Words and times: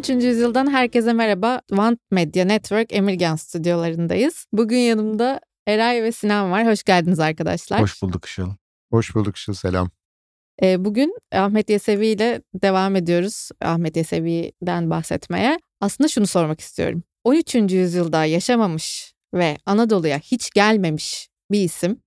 Muhteşem 0.00 0.16
13. 0.16 0.24
yüzyıldan 0.24 0.70
herkese 0.70 1.12
merhaba. 1.12 1.60
Want 1.68 1.98
Media 2.10 2.44
Network 2.44 2.92
Emirgan 2.92 3.36
stüdyolarındayız. 3.36 4.46
Bugün 4.52 4.78
yanımda 4.78 5.40
Eray 5.66 6.02
ve 6.02 6.12
Sinan 6.12 6.50
var. 6.50 6.66
Hoş 6.66 6.82
geldiniz 6.82 7.20
arkadaşlar. 7.20 7.82
Hoş 7.82 8.02
bulduk 8.02 8.24
Işıl. 8.24 8.50
Hoş 8.90 9.14
bulduk 9.14 9.36
Işıl 9.36 9.54
selam. 9.54 9.90
Ee, 10.62 10.84
bugün 10.84 11.18
Ahmet 11.32 11.70
Yesevi 11.70 12.06
ile 12.06 12.42
devam 12.54 12.96
ediyoruz. 12.96 13.48
Ahmet 13.60 13.96
Yesevi'den 13.96 14.90
bahsetmeye. 14.90 15.58
Aslında 15.80 16.08
şunu 16.08 16.26
sormak 16.26 16.60
istiyorum. 16.60 17.02
13. 17.24 17.54
yüzyılda 17.54 18.24
yaşamamış 18.24 19.12
ve 19.34 19.58
Anadolu'ya 19.66 20.18
hiç 20.18 20.50
gelmemiş 20.50 21.28
bir 21.50 21.60
isim 21.60 22.00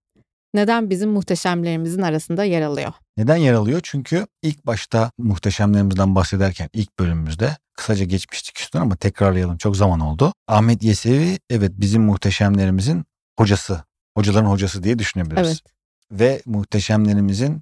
neden 0.54 0.90
bizim 0.90 1.10
muhteşemlerimizin 1.10 2.02
arasında 2.02 2.44
yer 2.44 2.62
alıyor? 2.62 2.94
Neden 3.17 3.35
yer 3.35 3.53
alıyor? 3.53 3.80
Çünkü 3.84 4.27
ilk 4.41 4.66
başta 4.66 5.12
muhteşemlerimizden 5.17 6.16
bahsederken 6.16 6.70
ilk 6.73 6.99
bölümümüzde 6.99 7.58
kısaca 7.73 8.05
geçmiştik 8.05 8.59
üstüne 8.59 8.81
ama 8.81 8.95
tekrarlayalım 8.95 9.58
çok 9.58 9.77
zaman 9.77 9.99
oldu. 9.99 10.34
Ahmet 10.48 10.84
Yesevi 10.84 11.39
evet 11.49 11.72
bizim 11.76 12.03
muhteşemlerimizin 12.03 13.05
hocası, 13.38 13.84
hocaların 14.17 14.49
hocası 14.49 14.84
diye 14.84 14.99
düşünebiliriz. 14.99 15.48
Evet. 15.48 15.62
Ve 16.12 16.41
muhteşemlerimizin 16.45 17.62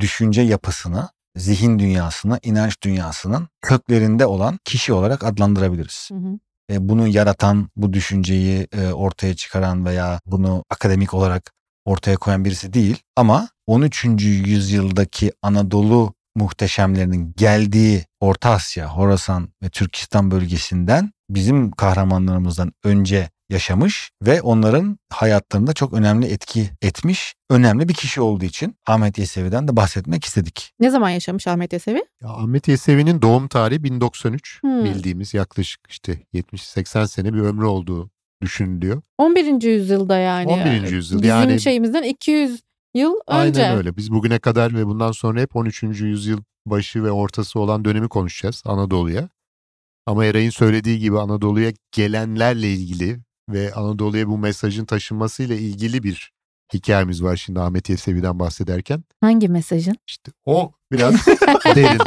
düşünce 0.00 0.42
yapısını, 0.42 1.08
zihin 1.36 1.78
dünyasını, 1.78 2.38
inanç 2.42 2.82
dünyasının 2.82 3.48
köklerinde 3.62 4.26
olan 4.26 4.58
kişi 4.64 4.92
olarak 4.92 5.24
adlandırabiliriz. 5.24 6.08
Hı 6.12 6.18
hı. 6.18 6.38
E, 6.70 6.88
bunu 6.88 7.08
yaratan, 7.08 7.68
bu 7.76 7.92
düşünceyi 7.92 8.68
e, 8.72 8.92
ortaya 8.92 9.36
çıkaran 9.36 9.84
veya 9.84 10.20
bunu 10.26 10.64
akademik 10.70 11.14
olarak 11.14 11.52
ortaya 11.84 12.16
koyan 12.16 12.44
birisi 12.44 12.72
değil. 12.72 12.96
Ama 13.16 13.48
13. 13.66 14.04
yüzyıldaki 14.24 15.32
Anadolu 15.42 16.14
muhteşemlerinin 16.36 17.34
geldiği 17.36 18.04
Orta 18.20 18.50
Asya, 18.50 18.88
Horasan 18.88 19.48
ve 19.62 19.68
Türkistan 19.68 20.30
bölgesinden 20.30 21.12
bizim 21.30 21.70
kahramanlarımızdan 21.70 22.72
önce 22.84 23.30
yaşamış 23.50 24.10
ve 24.22 24.42
onların 24.42 24.98
hayatlarında 25.12 25.72
çok 25.72 25.92
önemli 25.92 26.26
etki 26.26 26.70
etmiş 26.82 27.34
önemli 27.50 27.88
bir 27.88 27.94
kişi 27.94 28.20
olduğu 28.20 28.44
için 28.44 28.76
Ahmet 28.86 29.18
Yesevi'den 29.18 29.68
de 29.68 29.76
bahsetmek 29.76 30.24
istedik. 30.24 30.72
Ne 30.80 30.90
zaman 30.90 31.10
yaşamış 31.10 31.46
Ahmet 31.46 31.72
Yesevi? 31.72 32.04
Ya 32.22 32.28
Ahmet 32.28 32.68
Yesevi'nin 32.68 33.22
doğum 33.22 33.48
tarihi 33.48 33.84
1093 33.84 34.58
Hmm. 34.62 34.84
bildiğimiz 34.84 35.34
yaklaşık 35.34 35.80
işte 35.88 36.18
70-80 36.34 37.08
sene 37.08 37.34
bir 37.34 37.38
ömrü 37.38 37.64
olduğu 37.64 38.10
düşünülüyor. 38.44 39.02
11. 39.18 39.62
yüzyılda 39.62 40.18
yani. 40.18 40.52
11. 40.52 40.90
yüzyıl 40.90 41.18
Bizim 41.18 41.28
yani 41.28 41.60
şeyimizden 41.60 42.02
200 42.02 42.60
yıl 42.94 43.14
önce. 43.28 43.62
aynen 43.64 43.76
öyle. 43.76 43.96
Biz 43.96 44.12
bugüne 44.12 44.38
kadar 44.38 44.74
ve 44.74 44.86
bundan 44.86 45.12
sonra 45.12 45.40
hep 45.40 45.56
13. 45.56 45.82
yüzyıl 45.82 46.38
başı 46.66 47.04
ve 47.04 47.10
ortası 47.10 47.60
olan 47.60 47.84
dönemi 47.84 48.08
konuşacağız 48.08 48.62
Anadolu'ya. 48.66 49.28
Ama 50.06 50.24
Eray'ın 50.24 50.50
söylediği 50.50 50.98
gibi 50.98 51.18
Anadolu'ya 51.18 51.72
gelenlerle 51.92 52.72
ilgili 52.72 53.20
ve 53.48 53.74
Anadolu'ya 53.74 54.28
bu 54.28 54.38
mesajın 54.38 54.84
taşınmasıyla 54.84 55.56
ilgili 55.56 56.02
bir 56.02 56.32
hikayemiz 56.74 57.22
var 57.22 57.36
şimdi 57.36 57.60
Ahmet 57.60 57.90
Yesevi'den 57.90 58.38
bahsederken. 58.38 59.04
Hangi 59.20 59.48
mesajın? 59.48 59.94
İşte 60.06 60.32
o 60.46 60.72
biraz 60.92 61.26
derin. 61.74 62.00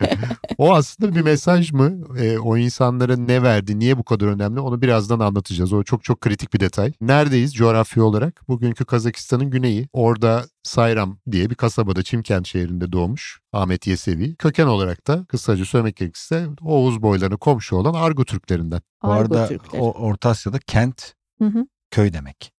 o 0.58 0.74
aslında 0.74 1.14
bir 1.14 1.20
mesaj 1.20 1.72
mı? 1.72 1.92
Ee, 2.18 2.38
o 2.38 2.56
insanlara 2.56 3.16
ne 3.16 3.42
verdi, 3.42 3.78
niye 3.78 3.98
bu 3.98 4.04
kadar 4.04 4.26
önemli 4.26 4.60
onu 4.60 4.82
birazdan 4.82 5.20
anlatacağız. 5.20 5.72
O 5.72 5.82
çok 5.82 6.04
çok 6.04 6.20
kritik 6.20 6.54
bir 6.54 6.60
detay. 6.60 6.92
Neredeyiz 7.00 7.54
coğrafya 7.54 8.02
olarak? 8.04 8.48
Bugünkü 8.48 8.84
Kazakistan'ın 8.84 9.50
güneyi. 9.50 9.88
Orada 9.92 10.44
Sayram 10.62 11.18
diye 11.30 11.50
bir 11.50 11.54
kasabada 11.54 12.02
Çimkent 12.02 12.46
şehrinde 12.46 12.92
doğmuş 12.92 13.40
Ahmet 13.52 13.86
Yesevi. 13.86 14.36
Köken 14.36 14.66
olarak 14.66 15.06
da 15.06 15.24
kısaca 15.28 15.64
söylemek 15.64 15.96
gerekirse 15.96 16.46
Oğuz 16.62 17.02
boylarına 17.02 17.36
komşu 17.36 17.76
olan 17.76 17.94
Argo 17.94 18.24
Türklerinden. 18.24 18.80
Bu 19.02 19.08
Argo 19.08 19.34
arada 19.34 19.48
Türkleri. 19.48 19.82
o 19.82 19.90
Orta 19.92 20.28
Asya'da 20.28 20.58
kent 20.58 21.12
Hı 21.38 21.44
hı. 21.44 21.66
köy 21.90 22.12
demek. 22.12 22.52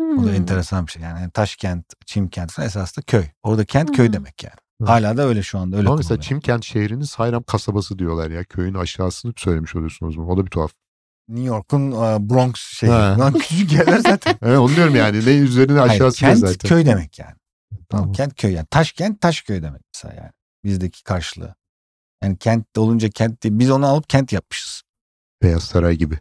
O 0.00 0.22
da 0.22 0.26
Hmm. 0.26 0.34
enteresan 0.34 0.86
bir 0.86 0.92
şey. 0.92 1.02
Yani 1.02 1.30
Taşkent, 1.30 1.84
Çimkent 2.06 2.52
falan 2.52 2.66
esas 2.66 2.96
da 2.96 3.02
köy. 3.02 3.24
Orada 3.42 3.64
kent 3.64 3.96
köy 3.96 4.08
Hı. 4.08 4.12
demek 4.12 4.44
yani. 4.44 4.54
Hı. 4.80 4.86
Hala 4.86 5.16
da 5.16 5.22
öyle 5.22 5.42
şu 5.42 5.58
anda 5.58 5.76
öyle 5.76 5.88
Ama 5.88 5.96
mesela 5.96 6.08
kullanılıyor. 6.08 6.28
Çimkent 6.28 6.64
şehrinin 6.64 7.04
Sayram 7.04 7.42
kasabası 7.42 7.98
diyorlar 7.98 8.30
ya. 8.30 8.44
Köyün 8.44 8.74
aşağısını 8.74 9.32
söylemiş 9.36 9.76
oluyorsunuz 9.76 10.16
mu? 10.16 10.26
O 10.32 10.36
da 10.36 10.44
bir 10.46 10.50
tuhaf. 10.50 10.72
New 11.28 11.46
York'un 11.48 11.90
e, 11.92 12.30
Bronx. 12.30 12.82
Ha. 12.82 13.16
Lan 13.18 13.32
küçücük 13.32 13.72
yerler 13.72 13.98
zaten. 13.98 14.34
Evet, 14.42 14.58
onu 14.58 14.76
diyorum 14.76 14.94
yani. 14.96 15.26
Ne 15.26 15.30
üzerine 15.30 15.78
Hayır, 15.78 15.92
aşağısı 15.92 16.18
kent 16.18 16.38
zaten. 16.38 16.68
köy 16.68 16.86
demek 16.86 17.18
yani. 17.18 17.34
Tamam. 17.70 17.84
Tamam. 17.88 18.12
Kent 18.12 18.34
köy 18.40 18.52
yani. 18.52 18.66
Taşkent 18.70 19.20
Taşköy 19.20 19.62
demek 19.62 19.82
mesela 19.94 20.14
yani. 20.22 20.30
Bizdeki 20.64 21.04
karşılığı. 21.04 21.54
Yani 22.22 22.36
kent 22.38 22.78
olunca 22.78 23.08
kent 23.10 23.42
değil. 23.42 23.58
Biz 23.58 23.70
onu 23.70 23.86
alıp 23.86 24.10
kent 24.10 24.32
yapmışız. 24.32 24.82
Beyaz 25.42 25.62
Saray 25.62 25.96
gibi. 25.96 26.18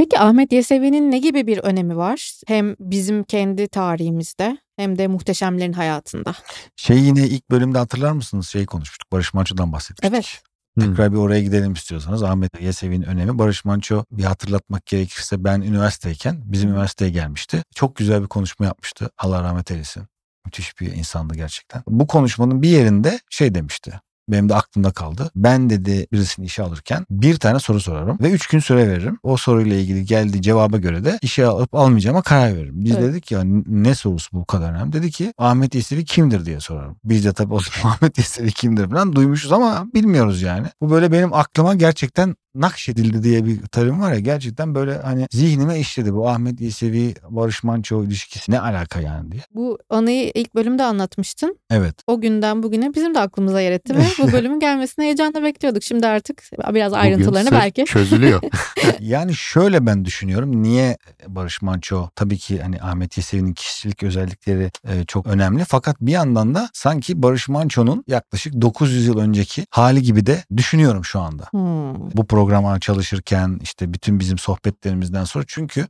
Peki 0.00 0.18
Ahmet 0.18 0.52
Yesevi'nin 0.52 1.10
ne 1.10 1.18
gibi 1.18 1.46
bir 1.46 1.58
önemi 1.58 1.96
var? 1.96 2.40
Hem 2.46 2.76
bizim 2.80 3.24
kendi 3.24 3.68
tarihimizde 3.68 4.58
hem 4.76 4.98
de 4.98 5.06
muhteşemlerin 5.06 5.72
hayatında. 5.72 6.34
Şey 6.76 6.98
yine 6.98 7.26
ilk 7.26 7.50
bölümde 7.50 7.78
hatırlar 7.78 8.12
mısınız? 8.12 8.48
Şeyi 8.48 8.66
konuşmuştuk. 8.66 9.12
Barış 9.12 9.34
Manço'dan 9.34 9.72
bahsetmiştik. 9.72 10.12
Evet. 10.14 10.42
Tekrar 10.80 11.12
bir 11.12 11.16
oraya 11.16 11.42
gidelim 11.42 11.72
istiyorsanız. 11.72 12.22
Ahmet 12.22 12.60
Yesevi'nin 12.60 13.02
önemi. 13.02 13.38
Barış 13.38 13.64
Manço 13.64 14.04
bir 14.10 14.24
hatırlatmak 14.24 14.86
gerekirse 14.86 15.44
ben 15.44 15.60
üniversiteyken 15.60 16.42
bizim 16.44 16.70
üniversiteye 16.70 17.10
gelmişti. 17.10 17.62
Çok 17.74 17.96
güzel 17.96 18.22
bir 18.22 18.28
konuşma 18.28 18.66
yapmıştı. 18.66 19.10
Allah 19.18 19.42
rahmet 19.42 19.70
eylesin. 19.70 20.02
Müthiş 20.46 20.80
bir 20.80 20.92
insandı 20.92 21.34
gerçekten. 21.34 21.82
Bu 21.86 22.06
konuşmanın 22.06 22.62
bir 22.62 22.68
yerinde 22.68 23.20
şey 23.30 23.54
demişti. 23.54 24.00
Benim 24.30 24.48
de 24.48 24.54
aklımda 24.54 24.90
kaldı. 24.90 25.30
Ben 25.36 25.70
dedi 25.70 26.06
birisini 26.12 26.46
işe 26.46 26.62
alırken 26.62 27.06
bir 27.10 27.36
tane 27.36 27.58
soru 27.58 27.80
sorarım 27.80 28.18
ve 28.20 28.30
üç 28.30 28.46
gün 28.46 28.58
süre 28.58 28.88
veririm. 28.88 29.18
O 29.22 29.36
soruyla 29.36 29.76
ilgili 29.76 30.04
geldiği 30.04 30.42
cevaba 30.42 30.76
göre 30.76 31.04
de 31.04 31.18
işe 31.22 31.46
alıp 31.46 31.74
almayacağıma 31.74 32.22
karar 32.22 32.54
veririm. 32.56 32.74
Biz 32.74 32.92
Evet. 32.92 33.02
dedik 33.02 33.30
ya 33.30 33.42
ne 33.66 33.94
sorusu 33.94 34.28
bu 34.32 34.44
kadar 34.44 34.70
önemli? 34.70 34.92
Dedi 34.92 35.10
ki 35.10 35.32
Ahmet 35.38 35.74
Yesevi 35.74 36.04
kimdir 36.04 36.44
diye 36.46 36.60
sorarım. 36.60 36.96
Biz 37.04 37.24
de 37.24 37.32
tabii 37.32 37.54
o 37.54 37.60
zaman 37.60 37.94
Ahmet 37.96 38.18
Yesevi 38.18 38.52
kimdir 38.52 38.90
falan 38.90 39.12
duymuşuz 39.16 39.52
ama 39.52 39.86
bilmiyoruz 39.94 40.42
yani. 40.42 40.66
Bu 40.80 40.90
böyle 40.90 41.12
benim 41.12 41.34
aklıma 41.34 41.74
gerçekten 41.74 42.34
nakşedildi 42.54 43.22
diye 43.22 43.44
bir 43.44 43.66
terim 43.66 44.00
var 44.00 44.12
ya 44.12 44.18
gerçekten 44.20 44.74
böyle 44.74 44.98
hani 44.98 45.26
zihnime 45.30 45.78
işledi 45.80 46.14
bu 46.14 46.28
Ahmet 46.28 46.60
Yesevi 46.60 47.14
Barış 47.30 47.64
Manço 47.64 48.04
ilişkisi 48.04 48.52
ne 48.52 48.60
alaka 48.60 49.00
yani 49.00 49.32
diye. 49.32 49.42
Bu 49.54 49.78
anıyı 49.90 50.30
ilk 50.34 50.54
bölümde 50.54 50.84
anlatmıştın. 50.84 51.58
Evet. 51.70 51.94
O 52.06 52.20
günden 52.20 52.62
bugüne 52.62 52.94
bizim 52.94 53.14
de 53.14 53.20
aklımıza 53.20 53.60
yer 53.60 53.72
etti 53.72 53.96
ve 53.96 54.02
bu 54.20 54.32
bölümün 54.32 54.60
gelmesini 54.60 55.04
heyecanla 55.04 55.42
bekliyorduk. 55.42 55.82
Şimdi 55.82 56.06
artık 56.06 56.42
biraz 56.74 56.92
ayrıntılarını 56.92 57.50
belki. 57.50 57.84
çözülüyor. 57.84 58.42
yani 59.00 59.34
şöyle 59.34 59.86
ben 59.86 60.04
düşünüyorum. 60.04 60.62
Niye 60.62 60.98
Barış 61.26 61.62
Manço 61.62 62.08
tabii 62.14 62.38
ki 62.38 62.62
hani 62.62 62.82
Ahmet 62.82 63.16
Yesevi'nin 63.16 63.52
kişilik 63.52 64.02
özellikleri 64.02 64.70
e, 64.88 65.04
çok 65.04 65.26
önemli. 65.26 65.64
Fakat 65.64 65.96
bir 66.00 66.12
yandan 66.12 66.54
da 66.54 66.70
sanki 66.72 67.22
Barış 67.22 67.48
Manço'nun 67.48 68.04
yaklaşık 68.06 68.60
900 68.60 69.06
yıl 69.06 69.18
önceki 69.18 69.66
hali 69.70 70.02
gibi 70.02 70.26
de 70.26 70.44
düşünüyorum 70.56 71.04
şu 71.04 71.20
anda. 71.20 71.44
Hmm. 71.50 72.10
Bu 72.16 72.26
programa 72.26 72.80
çalışırken 72.80 73.58
işte 73.62 73.92
bütün 73.92 74.20
bizim 74.20 74.38
sohbetlerimizden 74.38 75.24
sonra 75.24 75.44
çünkü 75.48 75.86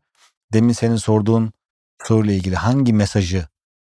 demin 0.52 0.72
senin 0.72 0.96
sorduğun 0.96 1.52
soruyla 2.02 2.34
ilgili 2.34 2.56
hangi 2.56 2.92
mesajı 2.92 3.44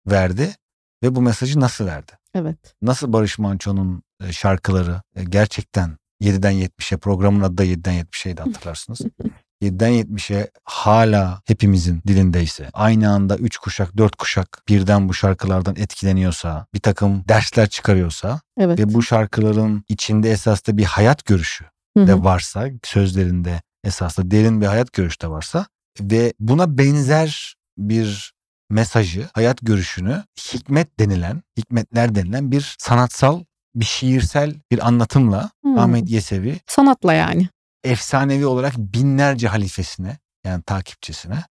verdi 0.06 0.54
ve 1.02 1.14
bu 1.14 1.22
mesajı 1.22 1.60
nasıl 1.60 1.86
verdi? 1.86 2.12
Evet. 2.34 2.74
Nasıl 2.82 3.12
Barış 3.12 3.38
Manço'nun 3.38 4.02
e, 4.24 4.32
şarkıları 4.32 5.02
e, 5.16 5.24
gerçekten 5.24 5.96
7'den 6.22 6.52
70'e 6.52 6.98
programın 6.98 7.42
adı 7.42 7.58
da 7.58 7.64
7'den 7.64 8.04
70'eydi 8.04 8.40
hatırlarsınız. 8.40 9.00
7'den 9.62 9.92
70'e 9.92 10.50
hala 10.64 11.42
hepimizin 11.44 12.02
dilindeyse, 12.06 12.70
aynı 12.72 13.10
anda 13.10 13.36
3 13.36 13.58
kuşak 13.58 13.96
4 13.96 14.16
kuşak 14.16 14.62
birden 14.68 15.08
bu 15.08 15.14
şarkılardan 15.14 15.76
etkileniyorsa, 15.76 16.66
bir 16.74 16.80
takım 16.80 17.24
dersler 17.28 17.68
çıkarıyorsa 17.68 18.40
Evet. 18.60 18.78
ve 18.78 18.94
bu 18.94 19.02
şarkıların 19.02 19.84
içinde 19.88 20.30
esas 20.30 20.66
da 20.66 20.76
bir 20.76 20.84
hayat 20.84 21.24
görüşü 21.24 21.64
de 21.96 22.24
varsa, 22.24 22.68
sözlerinde 22.84 23.60
esasında 23.84 24.30
derin 24.30 24.60
bir 24.60 24.66
hayat 24.66 24.92
görüşü 24.92 25.20
de 25.20 25.30
varsa 25.30 25.66
ve 26.00 26.32
buna 26.40 26.78
benzer 26.78 27.56
bir 27.78 28.34
mesajı, 28.70 29.28
hayat 29.32 29.58
görüşünü 29.62 30.24
hikmet 30.52 31.00
denilen, 31.00 31.42
hikmetler 31.56 32.14
denilen 32.14 32.52
bir 32.52 32.76
sanatsal, 32.78 33.44
bir 33.74 33.84
şiirsel 33.84 34.54
bir 34.70 34.86
anlatımla 34.86 35.50
Hmm. 35.62 35.78
Ahmet 35.78 36.10
Yesevi 36.10 36.60
Sanatla 36.66 37.12
yani. 37.14 37.48
efsanevi 37.84 38.46
olarak 38.46 38.78
binlerce 38.78 39.48
halifesine 39.48 40.18
yani 40.44 40.62
takipçisine 40.62 41.44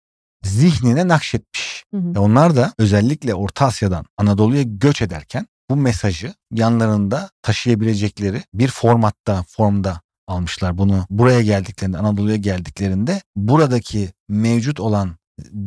zihnine 0.45 1.09
nakşetmiş. 1.09 1.85
Hı 1.95 2.01
hı. 2.01 2.15
Ve 2.15 2.19
onlar 2.19 2.57
da 2.57 2.73
özellikle 2.79 3.35
Orta 3.35 3.67
Asya'dan 3.67 4.07
Anadolu'ya 4.19 4.63
göç 4.63 5.03
ederken 5.03 5.47
bu 5.71 5.77
mesajı 5.77 6.35
yanlarında 6.53 7.31
taşıyabilecekleri 7.43 8.43
bir 8.55 8.69
formatta, 8.69 9.45
formda 9.49 10.01
almışlar 10.27 10.79
bunu. 10.79 11.07
Buraya 11.11 11.43
geldiklerinde, 11.43 11.99
Anadolu'ya 11.99 12.37
geldiklerinde 12.37 13.23
buradaki 13.37 14.11
mevcut 14.29 14.81
olan 14.81 15.17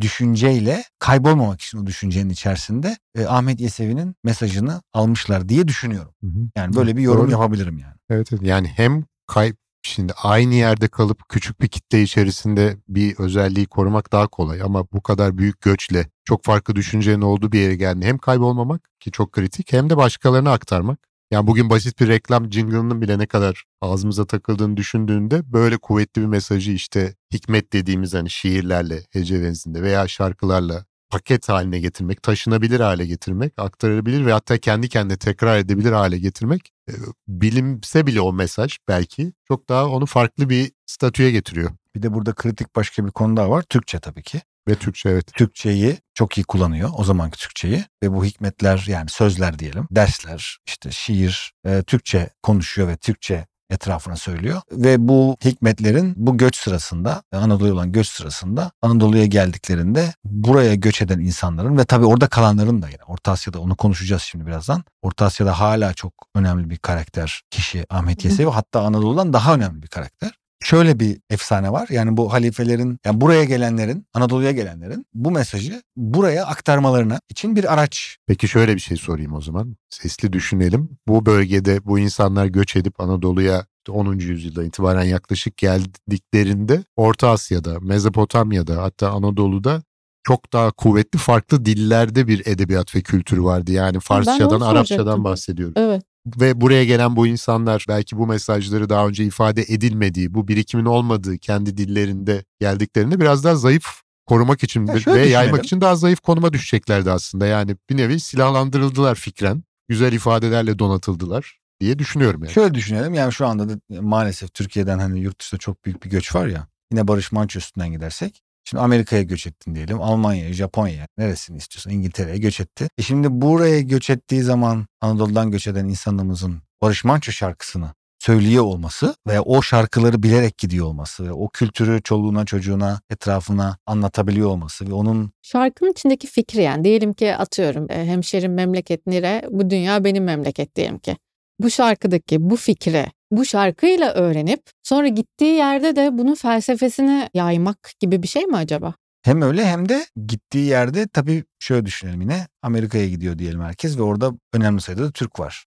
düşünceyle 0.01 0.83
kaybolmamak 0.99 1.61
için 1.61 1.77
o 1.77 1.85
düşüncenin 1.85 2.29
içerisinde 2.29 2.97
e, 3.15 3.25
Ahmet 3.25 3.59
Yesevi'nin 3.59 4.15
mesajını 4.23 4.81
almışlar 4.93 5.49
diye 5.49 5.67
düşünüyorum. 5.67 6.13
Hı 6.23 6.27
hı. 6.27 6.49
Yani 6.55 6.75
böyle 6.75 6.97
bir 6.97 7.01
yorum 7.01 7.21
Doğru. 7.21 7.31
yapabilirim 7.31 7.77
yani. 7.77 7.95
Evet, 8.09 8.33
evet. 8.33 8.43
Yani 8.43 8.67
hem 8.67 9.03
kay 9.27 9.53
Şimdi 9.87 10.13
aynı 10.23 10.53
yerde 10.53 10.87
kalıp 10.87 11.29
küçük 11.29 11.61
bir 11.61 11.67
kitle 11.67 12.01
içerisinde 12.01 12.77
bir 12.87 13.19
özelliği 13.19 13.65
korumak 13.65 14.11
daha 14.11 14.27
kolay 14.27 14.61
ama 14.61 14.91
bu 14.93 15.01
kadar 15.01 15.37
büyük 15.37 15.61
göçle 15.61 16.09
çok 16.25 16.43
farklı 16.43 16.75
düşüncenin 16.75 17.21
olduğu 17.21 17.51
bir 17.51 17.59
yere 17.59 17.75
geldi. 17.75 18.05
Hem 18.05 18.17
kaybolmamak 18.17 18.89
ki 18.99 19.11
çok 19.11 19.31
kritik 19.31 19.73
hem 19.73 19.89
de 19.89 19.97
başkalarına 19.97 20.51
aktarmak. 20.51 20.99
Yani 21.31 21.47
bugün 21.47 21.69
basit 21.69 21.99
bir 21.99 22.07
reklam 22.07 22.51
jingle'ının 22.51 23.01
bile 23.01 23.19
ne 23.19 23.25
kadar 23.25 23.63
ağzımıza 23.81 24.25
takıldığını 24.25 24.77
düşündüğünde 24.77 25.53
böyle 25.53 25.77
kuvvetli 25.77 26.21
bir 26.21 26.27
mesajı 26.27 26.71
işte 26.71 27.15
hikmet 27.33 27.73
dediğimiz 27.73 28.13
hani 28.13 28.29
şiirlerle, 28.29 29.03
hece 29.11 29.43
benzinde 29.43 29.81
veya 29.81 30.07
şarkılarla 30.07 30.85
paket 31.09 31.49
haline 31.49 31.79
getirmek, 31.79 32.23
taşınabilir 32.23 32.79
hale 32.79 33.05
getirmek, 33.05 33.53
aktarılabilir 33.57 34.25
ve 34.25 34.31
hatta 34.31 34.57
kendi 34.57 34.89
kendine 34.89 35.17
tekrar 35.17 35.57
edebilir 35.57 35.91
hale 35.91 36.17
getirmek 36.17 36.71
e, 36.89 36.93
bilimse 37.27 38.07
bile 38.07 38.21
o 38.21 38.33
mesaj 38.33 38.77
belki 38.87 39.33
çok 39.47 39.69
daha 39.69 39.87
onu 39.87 40.05
farklı 40.05 40.49
bir 40.49 40.71
statüye 40.85 41.31
getiriyor. 41.31 41.71
Bir 41.97 42.01
de 42.01 42.13
burada 42.13 42.33
kritik 42.33 42.75
başka 42.75 43.05
bir 43.05 43.11
konu 43.11 43.37
daha 43.37 43.49
var. 43.49 43.61
Türkçe 43.61 43.99
tabii 43.99 44.23
ki. 44.23 44.41
Ve 44.67 44.75
Türkçe 44.75 45.09
evet. 45.09 45.33
Türkçeyi 45.33 45.97
çok 46.13 46.37
iyi 46.37 46.43
kullanıyor 46.43 46.89
o 46.97 47.03
zamanki 47.03 47.39
Türkçeyi 47.39 47.83
ve 48.03 48.13
bu 48.13 48.25
hikmetler 48.25 48.85
yani 48.87 49.09
sözler 49.09 49.59
diyelim 49.59 49.87
dersler 49.91 50.57
işte 50.67 50.91
şiir 50.91 51.53
e, 51.65 51.83
Türkçe 51.83 52.29
konuşuyor 52.43 52.87
ve 52.87 52.97
Türkçe 52.97 53.47
etrafına 53.69 54.15
söylüyor. 54.15 54.61
Ve 54.71 55.07
bu 55.07 55.37
hikmetlerin 55.45 56.13
bu 56.17 56.37
göç 56.37 56.55
sırasında 56.55 57.23
Anadolu'ya 57.31 57.73
olan 57.73 57.91
göç 57.91 58.07
sırasında 58.07 58.71
Anadolu'ya 58.81 59.25
geldiklerinde 59.25 60.13
buraya 60.23 60.75
göç 60.75 61.01
eden 61.01 61.19
insanların 61.19 61.77
ve 61.77 61.85
tabii 61.85 62.05
orada 62.05 62.27
kalanların 62.27 62.81
da 62.81 62.89
yine 62.89 63.03
Orta 63.07 63.31
Asya'da 63.31 63.59
onu 63.59 63.75
konuşacağız 63.75 64.21
şimdi 64.21 64.45
birazdan. 64.45 64.83
Orta 65.01 65.25
Asya'da 65.25 65.59
hala 65.59 65.93
çok 65.93 66.13
önemli 66.35 66.69
bir 66.69 66.77
karakter 66.77 67.41
kişi 67.49 67.85
Ahmet 67.89 68.25
Yesevi 68.25 68.49
hatta 68.49 68.81
Anadolu'dan 68.81 69.33
daha 69.33 69.55
önemli 69.55 69.83
bir 69.83 69.87
karakter. 69.87 70.31
Şöyle 70.63 70.99
bir 70.99 71.19
efsane 71.29 71.71
var. 71.71 71.87
Yani 71.91 72.17
bu 72.17 72.33
halifelerin, 72.33 72.99
yani 73.05 73.21
buraya 73.21 73.43
gelenlerin, 73.43 74.05
Anadolu'ya 74.13 74.51
gelenlerin 74.51 75.05
bu 75.13 75.31
mesajı 75.31 75.81
buraya 75.95 76.45
aktarmalarına 76.45 77.19
için 77.29 77.55
bir 77.55 77.73
araç. 77.73 78.17
Peki 78.27 78.47
şöyle 78.47 78.75
bir 78.75 78.79
şey 78.79 78.97
sorayım 78.97 79.33
o 79.33 79.41
zaman. 79.41 79.75
Sesli 79.89 80.33
düşünelim. 80.33 80.89
Bu 81.07 81.25
bölgede 81.25 81.85
bu 81.85 81.99
insanlar 81.99 82.45
göç 82.45 82.75
edip 82.75 82.99
Anadolu'ya 82.99 83.65
10. 83.89 84.13
yüzyılda 84.13 84.63
itibaren 84.63 85.03
yaklaşık 85.03 85.57
geldiklerinde 85.57 86.83
Orta 86.95 87.29
Asya'da, 87.29 87.79
Mezopotamya'da 87.79 88.83
hatta 88.83 89.11
Anadolu'da 89.11 89.83
çok 90.23 90.53
daha 90.53 90.71
kuvvetli 90.71 91.19
farklı 91.19 91.65
dillerde 91.65 92.27
bir 92.27 92.47
edebiyat 92.47 92.95
ve 92.95 93.01
kültür 93.01 93.37
vardı. 93.37 93.71
Yani 93.71 93.99
Farsçadan, 93.99 94.61
Arapçadan 94.61 95.23
bahsediyorum. 95.23 95.73
Evet. 95.77 96.03
Ve 96.39 96.61
buraya 96.61 96.85
gelen 96.85 97.15
bu 97.15 97.27
insanlar 97.27 97.85
belki 97.89 98.17
bu 98.17 98.27
mesajları 98.27 98.89
daha 98.89 99.07
önce 99.07 99.23
ifade 99.25 99.61
edilmediği, 99.61 100.33
bu 100.33 100.47
birikimin 100.47 100.85
olmadığı 100.85 101.37
kendi 101.37 101.77
dillerinde 101.77 102.43
geldiklerinde 102.59 103.19
biraz 103.19 103.43
daha 103.43 103.55
zayıf 103.55 103.85
korumak 104.25 104.63
için 104.63 104.87
Ya 104.87 104.93
ve 104.93 104.99
şöyle 104.99 105.29
yaymak 105.29 105.47
düşünelim. 105.49 105.63
için 105.63 105.81
daha 105.81 105.95
zayıf 105.95 106.19
konuma 106.19 106.53
düşeceklerdi 106.53 107.11
aslında. 107.11 107.45
Yani 107.47 107.75
bir 107.89 107.97
nevi 107.97 108.19
silahlandırıldılar 108.19 109.15
fikren, 109.15 109.63
güzel 109.89 110.13
ifadelerle 110.13 110.79
donatıldılar 110.79 111.59
diye 111.79 111.99
düşünüyorum 111.99 112.43
yani. 112.43 112.53
Şöyle 112.53 112.73
düşünelim 112.73 113.13
yani 113.13 113.33
şu 113.33 113.47
anda 113.47 113.69
da 113.69 113.73
maalesef 114.01 114.53
Türkiye'den 114.53 114.99
hani 114.99 115.19
yurt 115.19 115.39
dışında 115.41 115.59
çok 115.59 115.85
büyük 115.85 116.05
bir 116.05 116.09
göç 116.09 116.35
var 116.35 116.47
ya. 116.47 116.67
Yine 116.91 117.07
Barış 117.07 117.31
Manço 117.31 117.59
üstünden 117.59 117.91
gidersek. 117.91 118.41
Şimdi 118.69 118.81
Amerika'ya 118.81 119.21
göç 119.21 119.47
ettin 119.47 119.75
diyelim. 119.75 120.01
Almanya'ya, 120.01 120.53
Japonya'ya, 120.53 121.07
neresini 121.17 121.57
istiyorsan 121.57 121.93
İngiltere'ye 121.93 122.37
göç 122.37 122.59
etti. 122.59 122.89
E 122.97 123.01
şimdi 123.01 123.27
buraya 123.31 123.81
göç 123.81 124.09
ettiği 124.09 124.41
zaman 124.41 124.87
Anadolu'dan 125.01 125.51
göç 125.51 125.67
eden 125.67 125.85
insanımızın 125.85 126.61
Barış 126.81 127.03
Manço 127.03 127.31
şarkısını 127.31 127.91
söylüyor 128.19 128.63
olması 128.63 129.15
ve 129.27 129.39
o 129.39 129.61
şarkıları 129.61 130.23
bilerek 130.23 130.57
gidiyor 130.57 130.85
olması 130.85 131.25
ve 131.25 131.31
o 131.31 131.49
kültürü 131.49 132.01
çoluğuna 132.01 132.45
çocuğuna 132.45 133.01
etrafına 133.09 133.77
anlatabiliyor 133.85 134.49
olması 134.49 134.87
ve 134.87 134.93
onun 134.93 135.31
Şarkının 135.41 135.91
içindeki 135.91 136.27
fikri 136.27 136.61
yani 136.61 136.83
diyelim 136.83 137.13
ki 137.13 137.35
atıyorum 137.35 137.91
e, 137.91 138.05
hemşerim 138.05 138.53
memleket 138.53 139.07
nere 139.07 139.43
bu 139.49 139.69
dünya 139.69 140.03
benim 140.03 140.23
memleket 140.23 140.75
diyelim 140.75 140.99
ki. 140.99 141.17
Bu 141.59 141.69
şarkıdaki 141.69 142.49
bu 142.49 142.55
fikri 142.55 143.05
bu 143.31 143.45
şarkıyla 143.45 144.13
öğrenip 144.13 144.61
sonra 144.83 145.07
gittiği 145.07 145.53
yerde 145.55 145.95
de 145.95 146.17
bunun 146.17 146.35
felsefesini 146.35 147.29
yaymak 147.33 147.91
gibi 147.99 148.23
bir 148.23 148.27
şey 148.27 148.45
mi 148.45 148.57
acaba? 148.57 148.93
hem 149.27 149.41
öyle 149.41 149.65
hem 149.65 149.89
de 149.89 150.05
gittiği 150.27 150.65
yerde 150.65 151.07
tabii 151.07 151.43
şöyle 151.59 151.85
düşünelim 151.85 152.21
yine 152.21 152.47
Amerika'ya 152.61 153.07
gidiyor 153.09 153.37
diyelim 153.39 153.61
herkes 153.61 153.97
ve 153.97 154.01
orada 154.01 154.31
önemli 154.53 154.81
sayıda 154.81 155.03
da 155.03 155.11
Türk 155.11 155.39
var. 155.39 155.65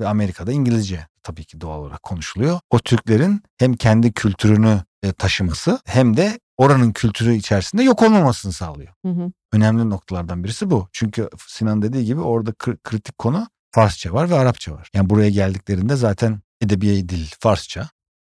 Ve 0.00 0.08
Amerika'da 0.08 0.52
İngilizce 0.52 1.06
tabii 1.22 1.44
ki 1.44 1.60
doğal 1.60 1.78
olarak 1.80 2.02
konuşuluyor. 2.02 2.60
O 2.70 2.78
Türklerin 2.78 3.42
hem 3.58 3.72
kendi 3.74 4.12
kültürünü 4.12 4.82
e, 5.02 5.12
taşıması 5.12 5.80
hem 5.86 6.16
de 6.16 6.40
oranın 6.56 6.92
kültürü 6.92 7.34
içerisinde 7.34 7.82
yok 7.82 8.02
olmamasını 8.02 8.52
sağlıyor. 8.52 8.92
Hı 9.04 9.12
hı. 9.12 9.32
Önemli 9.52 9.90
noktalardan 9.90 10.44
birisi 10.44 10.70
bu. 10.70 10.88
Çünkü 10.92 11.28
Sinan 11.46 11.82
dediği 11.82 12.04
gibi 12.04 12.20
orada 12.20 12.50
kri- 12.50 12.78
kritik 12.84 13.18
konu 13.18 13.46
Farsça 13.70 14.12
var 14.12 14.30
ve 14.30 14.34
Arapça 14.34 14.72
var. 14.72 14.90
Yani 14.94 15.10
buraya 15.10 15.30
geldiklerinde 15.30 15.96
zaten 15.96 16.40
edebi 16.60 17.08
dil 17.08 17.26
Farsça 17.40 17.88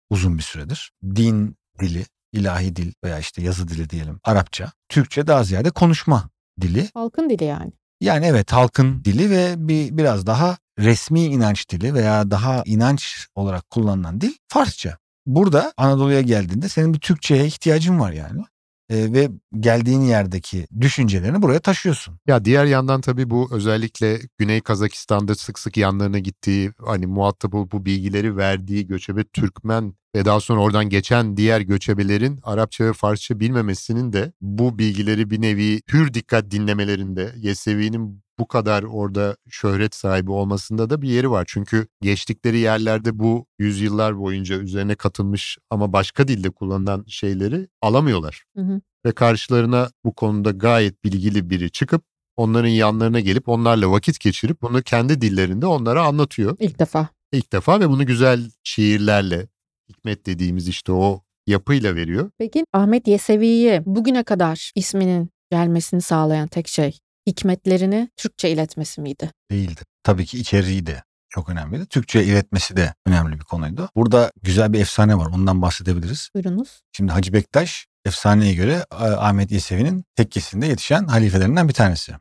uzun 0.09 0.37
bir 0.37 0.43
süredir. 0.43 0.91
Din 1.03 1.55
dili, 1.79 2.05
ilahi 2.33 2.75
dil 2.75 2.93
veya 3.03 3.19
işte 3.19 3.41
yazı 3.41 3.67
dili 3.67 3.89
diyelim 3.89 4.19
Arapça. 4.23 4.71
Türkçe 4.89 5.27
daha 5.27 5.43
ziyade 5.43 5.69
konuşma 5.69 6.29
dili. 6.61 6.89
Halkın 6.93 7.29
dili 7.29 7.43
yani. 7.43 7.71
Yani 8.01 8.25
evet 8.25 8.51
halkın 8.53 9.03
dili 9.03 9.29
ve 9.29 9.53
bir 9.57 9.97
biraz 9.97 10.25
daha 10.25 10.57
resmi 10.79 11.21
inanç 11.21 11.69
dili 11.69 11.93
veya 11.93 12.31
daha 12.31 12.63
inanç 12.65 13.27
olarak 13.35 13.69
kullanılan 13.69 14.21
dil 14.21 14.33
Farsça. 14.47 14.97
Burada 15.25 15.73
Anadolu'ya 15.77 16.21
geldiğinde 16.21 16.69
senin 16.69 16.93
bir 16.93 16.99
Türkçe'ye 16.99 17.45
ihtiyacın 17.45 17.99
var 17.99 18.11
yani. 18.11 18.41
Ve 18.91 19.29
geldiğin 19.59 20.01
yerdeki 20.01 20.67
düşüncelerini 20.81 21.41
buraya 21.41 21.59
taşıyorsun. 21.59 22.19
Ya 22.27 22.45
diğer 22.45 22.65
yandan 22.65 23.01
tabii 23.01 23.29
bu 23.29 23.49
özellikle 23.51 24.19
Güney 24.37 24.61
Kazakistan'da 24.61 25.35
sık 25.35 25.59
sık 25.59 25.77
yanlarına 25.77 26.19
gittiği 26.19 26.71
hani 26.85 27.07
muhatap 27.07 27.53
olup 27.53 27.71
bu 27.71 27.85
bilgileri 27.85 28.37
verdiği 28.37 28.87
göçebe 28.87 29.23
Türkmen 29.23 29.93
ve 30.15 30.25
daha 30.25 30.39
sonra 30.39 30.61
oradan 30.61 30.89
geçen 30.89 31.37
diğer 31.37 31.61
göçebelerin 31.61 32.39
Arapça 32.43 32.85
ve 32.85 32.93
Farsça 32.93 33.39
bilmemesinin 33.39 34.13
de 34.13 34.31
bu 34.41 34.79
bilgileri 34.79 35.29
bir 35.29 35.41
nevi 35.41 35.81
hür 35.93 36.13
dikkat 36.13 36.51
dinlemelerinde 36.51 37.33
Yesevi'nin 37.37 38.21
bu 38.39 38.47
kadar 38.47 38.83
orada 38.83 39.37
şöhret 39.49 39.95
sahibi 39.95 40.31
olmasında 40.31 40.89
da 40.89 41.01
bir 41.01 41.09
yeri 41.09 41.31
var. 41.31 41.45
Çünkü 41.47 41.87
geçtikleri 42.01 42.57
yerlerde 42.57 43.19
bu 43.19 43.45
yüzyıllar 43.59 44.17
boyunca 44.17 44.57
üzerine 44.59 44.95
katılmış 44.95 45.57
ama 45.69 45.93
başka 45.93 46.27
dilde 46.27 46.49
kullanılan 46.49 47.05
şeyleri 47.07 47.67
alamıyorlar 47.81 48.43
Hı 48.55 48.61
hı. 48.61 48.81
ve 49.05 49.11
karşılarına 49.11 49.89
bu 50.03 50.15
konuda 50.15 50.51
gayet 50.51 51.03
bilgili 51.03 51.49
biri 51.49 51.71
çıkıp 51.71 52.03
onların 52.37 52.69
yanlarına 52.69 53.19
gelip 53.19 53.49
onlarla 53.49 53.91
vakit 53.91 54.19
geçirip 54.19 54.61
bunu 54.61 54.81
kendi 54.81 55.21
dillerinde 55.21 55.65
onlara 55.65 56.03
anlatıyor 56.03 56.57
İlk 56.59 56.79
defa. 56.79 57.07
ilk 57.31 57.53
defa 57.53 57.79
ve 57.79 57.89
bunu 57.89 58.05
güzel 58.05 58.51
şiirlerle 58.63 59.47
hikmet 59.91 60.25
dediğimiz 60.25 60.67
işte 60.67 60.91
o 60.91 61.21
yapıyla 61.47 61.95
veriyor. 61.95 62.29
Peki 62.37 62.65
Ahmet 62.73 63.07
Yesevi'ye 63.07 63.83
bugüne 63.85 64.23
kadar 64.23 64.71
isminin 64.75 65.29
gelmesini 65.51 66.01
sağlayan 66.01 66.47
tek 66.47 66.67
şey 66.67 66.97
hikmetlerini 67.27 68.09
Türkçe 68.17 68.49
iletmesi 68.49 69.01
miydi? 69.01 69.31
Değildi. 69.51 69.81
Tabii 70.03 70.25
ki 70.25 70.39
içeriği 70.39 70.85
de 70.85 71.03
çok 71.29 71.49
önemliydi. 71.49 71.85
Türkçe 71.85 72.23
iletmesi 72.23 72.77
de 72.77 72.93
önemli 73.07 73.39
bir 73.39 73.43
konuydu. 73.43 73.89
Burada 73.95 74.31
güzel 74.43 74.73
bir 74.73 74.79
efsane 74.79 75.17
var. 75.17 75.25
Ondan 75.35 75.61
bahsedebiliriz. 75.61 76.29
Buyurunuz. 76.35 76.81
Şimdi 76.91 77.11
Hacı 77.11 77.33
Bektaş 77.33 77.85
efsaneye 78.05 78.53
göre 78.53 78.85
Ah- 78.91 79.23
Ahmet 79.27 79.51
Yesevi'nin 79.51 80.03
tekkesinde 80.15 80.65
yetişen 80.67 81.03
halifelerinden 81.07 81.67
bir 81.67 81.73
tanesi. 81.73 82.13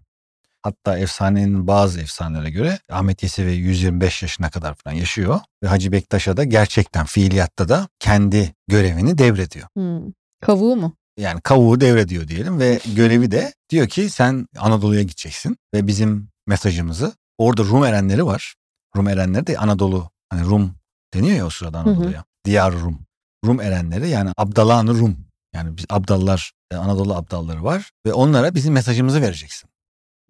Hatta 0.63 0.99
efsanenin 0.99 1.67
bazı 1.67 2.01
efsanelere 2.01 2.51
göre 2.51 2.79
Ahmet 2.91 3.23
Yesevi 3.23 3.53
125 3.53 4.23
yaşına 4.23 4.51
kadar 4.51 4.75
falan 4.75 4.95
yaşıyor. 4.95 5.41
Ve 5.63 5.69
Hacı 5.69 5.93
Bektaş'a 5.93 6.37
da 6.37 6.45
gerçekten 6.45 7.07
fiiliyatta 7.07 7.69
da 7.69 7.89
kendi 7.99 8.55
görevini 8.69 9.19
devrediyor. 9.19 9.69
Hmm. 9.75 10.13
Kavuğu 10.41 10.77
mu? 10.77 10.97
Yani 11.19 11.41
kavuğu 11.41 11.81
devrediyor 11.81 12.29
diyelim 12.29 12.59
ve 12.59 12.81
görevi 12.95 13.31
de 13.31 13.53
diyor 13.71 13.89
ki 13.89 14.11
sen 14.11 14.47
Anadolu'ya 14.59 15.03
gideceksin 15.03 15.57
ve 15.75 15.87
bizim 15.87 16.29
mesajımızı 16.47 17.13
orada 17.39 17.63
Rum 17.63 17.85
erenleri 17.85 18.27
var. 18.27 18.55
Rum 18.97 19.09
erenleri 19.09 19.47
de 19.47 19.59
Anadolu 19.59 20.11
hani 20.29 20.45
Rum 20.45 20.75
deniyor 21.15 21.37
ya 21.37 21.47
o 21.47 21.51
sırada 21.51 21.79
hı. 21.79 21.83
Anadolu'ya. 21.83 22.25
Diyar 22.45 22.73
Rum. 22.73 22.99
Rum 23.47 23.61
erenleri 23.61 24.09
yani 24.09 24.31
Abdalan-ı 24.37 24.95
Rum. 24.95 25.17
Yani 25.55 25.77
biz 25.77 25.85
Abdallar, 25.91 26.53
e, 26.71 26.77
Anadolu 26.77 27.15
Abdalları 27.15 27.65
var 27.65 27.91
ve 28.07 28.13
onlara 28.13 28.55
bizim 28.55 28.73
mesajımızı 28.75 29.23
vereceksin. 29.23 29.70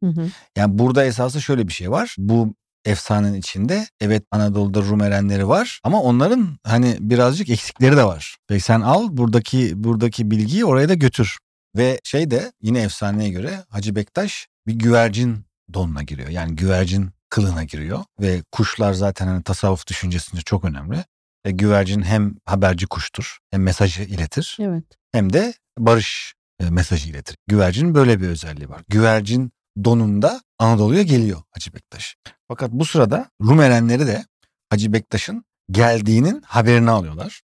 Hı 0.02 0.06
hı. 0.06 0.30
Yani 0.56 0.78
burada 0.78 1.04
esası 1.04 1.42
şöyle 1.42 1.68
bir 1.68 1.72
şey 1.72 1.90
var. 1.90 2.14
Bu 2.18 2.54
efsanenin 2.84 3.38
içinde 3.38 3.86
evet 4.00 4.22
Anadolu'da 4.30 4.80
Rum 4.80 5.00
erenleri 5.02 5.48
var 5.48 5.80
ama 5.84 6.02
onların 6.02 6.58
hani 6.64 6.96
birazcık 7.00 7.48
eksikleri 7.50 7.96
de 7.96 8.04
var. 8.04 8.36
Ve 8.50 8.60
sen 8.60 8.80
al 8.80 9.08
buradaki 9.10 9.84
buradaki 9.84 10.30
bilgiyi 10.30 10.64
oraya 10.64 10.88
da 10.88 10.94
götür. 10.94 11.38
Ve 11.76 12.00
şey 12.04 12.30
de 12.30 12.52
yine 12.62 12.80
efsaneye 12.82 13.30
göre 13.30 13.64
Hacı 13.68 13.96
Bektaş 13.96 14.48
bir 14.66 14.74
güvercin 14.74 15.44
donuna 15.74 16.02
giriyor. 16.02 16.28
Yani 16.28 16.56
güvercin 16.56 17.10
kılığına 17.30 17.64
giriyor 17.64 18.04
ve 18.20 18.42
kuşlar 18.52 18.92
zaten 18.92 19.26
hani 19.26 19.42
tasavvuf 19.42 19.86
düşüncesinde 19.86 20.40
çok 20.40 20.64
önemli. 20.64 21.04
E, 21.44 21.50
güvercin 21.50 22.02
hem 22.02 22.34
haberci 22.44 22.86
kuştur 22.86 23.38
hem 23.50 23.62
mesajı 23.62 24.02
iletir 24.02 24.56
Evet. 24.60 24.84
hem 25.12 25.32
de 25.32 25.54
barış 25.78 26.34
e, 26.60 26.70
mesajı 26.70 27.10
iletir. 27.10 27.36
Güvercinin 27.46 27.94
böyle 27.94 28.20
bir 28.20 28.28
özelliği 28.28 28.68
var. 28.68 28.82
Güvercin 28.88 29.52
donunda 29.84 30.40
Anadolu'ya 30.58 31.02
geliyor 31.02 31.42
Hacı 31.50 31.72
Bektaş. 31.74 32.16
Fakat 32.48 32.70
bu 32.72 32.84
sırada 32.84 33.30
Rum 33.42 33.60
erenleri 33.60 34.06
de 34.06 34.24
Hacı 34.70 34.92
Bektaş'ın 34.92 35.44
geldiğinin 35.70 36.42
haberini 36.46 36.90
alıyorlar. 36.90 37.40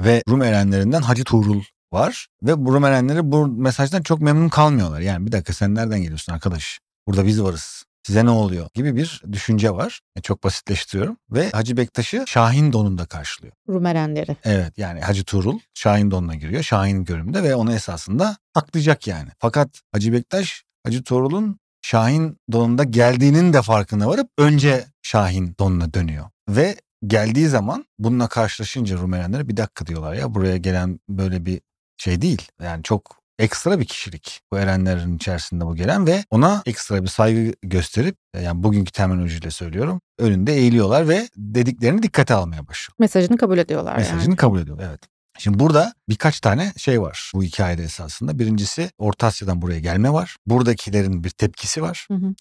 Ve 0.00 0.22
Rum 0.28 0.42
erenlerinden 0.42 1.02
Hacı 1.02 1.24
Tuğrul 1.24 1.62
var. 1.92 2.26
Ve 2.42 2.66
bu 2.66 2.74
Rum 2.74 2.84
erenleri 2.84 3.32
bu 3.32 3.46
mesajdan 3.46 4.02
çok 4.02 4.20
memnun 4.20 4.48
kalmıyorlar. 4.48 5.00
Yani 5.00 5.26
bir 5.26 5.32
dakika 5.32 5.52
sen 5.52 5.74
nereden 5.74 6.00
geliyorsun 6.02 6.32
arkadaş? 6.32 6.80
Burada 7.06 7.26
biz 7.26 7.42
varız. 7.42 7.84
Size 8.06 8.24
ne 8.24 8.30
oluyor 8.30 8.68
gibi 8.74 8.96
bir 8.96 9.22
düşünce 9.32 9.70
var. 9.70 10.00
E, 10.16 10.20
Çok 10.20 10.44
basitleştiriyorum. 10.44 11.16
Ve 11.30 11.50
Hacı 11.50 11.76
Bektaş'ı 11.76 12.24
Şahin 12.26 12.72
donunda 12.72 13.06
karşılıyor. 13.06 13.52
Rum 13.68 13.86
erenleri. 13.86 14.36
Evet 14.44 14.78
yani 14.78 15.00
Hacı 15.00 15.24
Tuğrul 15.24 15.58
Şahin 15.74 16.10
donuna 16.10 16.34
giriyor. 16.34 16.62
Şahin 16.62 17.04
görümünde 17.04 17.42
ve 17.42 17.54
onu 17.54 17.72
esasında 17.72 18.36
aklayacak 18.54 19.06
yani. 19.06 19.28
Fakat 19.38 19.80
Hacı 19.92 20.12
Bektaş 20.12 20.64
Hacı 20.84 21.04
Tuğrul'un 21.04 21.58
Şahin 21.82 22.36
donunda 22.52 22.84
geldiğinin 22.84 23.52
de 23.52 23.62
farkına 23.62 24.08
varıp 24.08 24.28
önce 24.38 24.84
Şahin 25.02 25.54
donuna 25.58 25.94
dönüyor. 25.94 26.24
Ve 26.48 26.76
geldiği 27.06 27.48
zaman 27.48 27.84
bununla 27.98 28.28
karşılaşınca 28.28 28.96
Rum 28.96 29.14
erenleri 29.14 29.48
bir 29.48 29.56
dakika 29.56 29.86
diyorlar 29.86 30.14
ya 30.14 30.34
buraya 30.34 30.56
gelen 30.56 31.00
böyle 31.08 31.46
bir 31.46 31.60
şey 31.96 32.22
değil. 32.22 32.48
Yani 32.62 32.82
çok 32.82 33.20
ekstra 33.38 33.80
bir 33.80 33.84
kişilik 33.84 34.40
bu 34.52 34.58
erenlerin 34.58 35.16
içerisinde 35.16 35.66
bu 35.66 35.76
gelen 35.76 36.06
ve 36.06 36.24
ona 36.30 36.62
ekstra 36.66 37.02
bir 37.02 37.08
saygı 37.08 37.52
gösterip 37.62 38.16
yani 38.42 38.62
bugünkü 38.62 38.92
terminolojiyle 38.92 39.50
söylüyorum 39.50 40.00
önünde 40.18 40.54
eğiliyorlar 40.54 41.08
ve 41.08 41.28
dediklerini 41.36 42.02
dikkate 42.02 42.34
almaya 42.34 42.68
başlıyor. 42.68 42.96
Mesajını 42.98 43.36
kabul 43.36 43.58
ediyorlar 43.58 43.96
Mesajını 43.96 44.22
yani. 44.22 44.36
kabul 44.36 44.60
ediyor 44.60 44.78
evet. 44.82 45.00
Şimdi 45.40 45.58
burada 45.58 45.94
birkaç 46.08 46.40
tane 46.40 46.72
şey 46.76 47.00
var 47.00 47.32
bu 47.34 47.42
hikayede 47.42 47.82
esasında. 47.82 48.38
Birincisi 48.38 48.90
Orta 48.98 49.26
Asya'dan 49.26 49.62
buraya 49.62 49.80
gelme 49.80 50.12
var. 50.12 50.36
Buradakilerin 50.46 51.24
bir 51.24 51.30
tepkisi 51.30 51.82
var. 51.82 52.06
Hı 52.10 52.14
hı. 52.14 52.34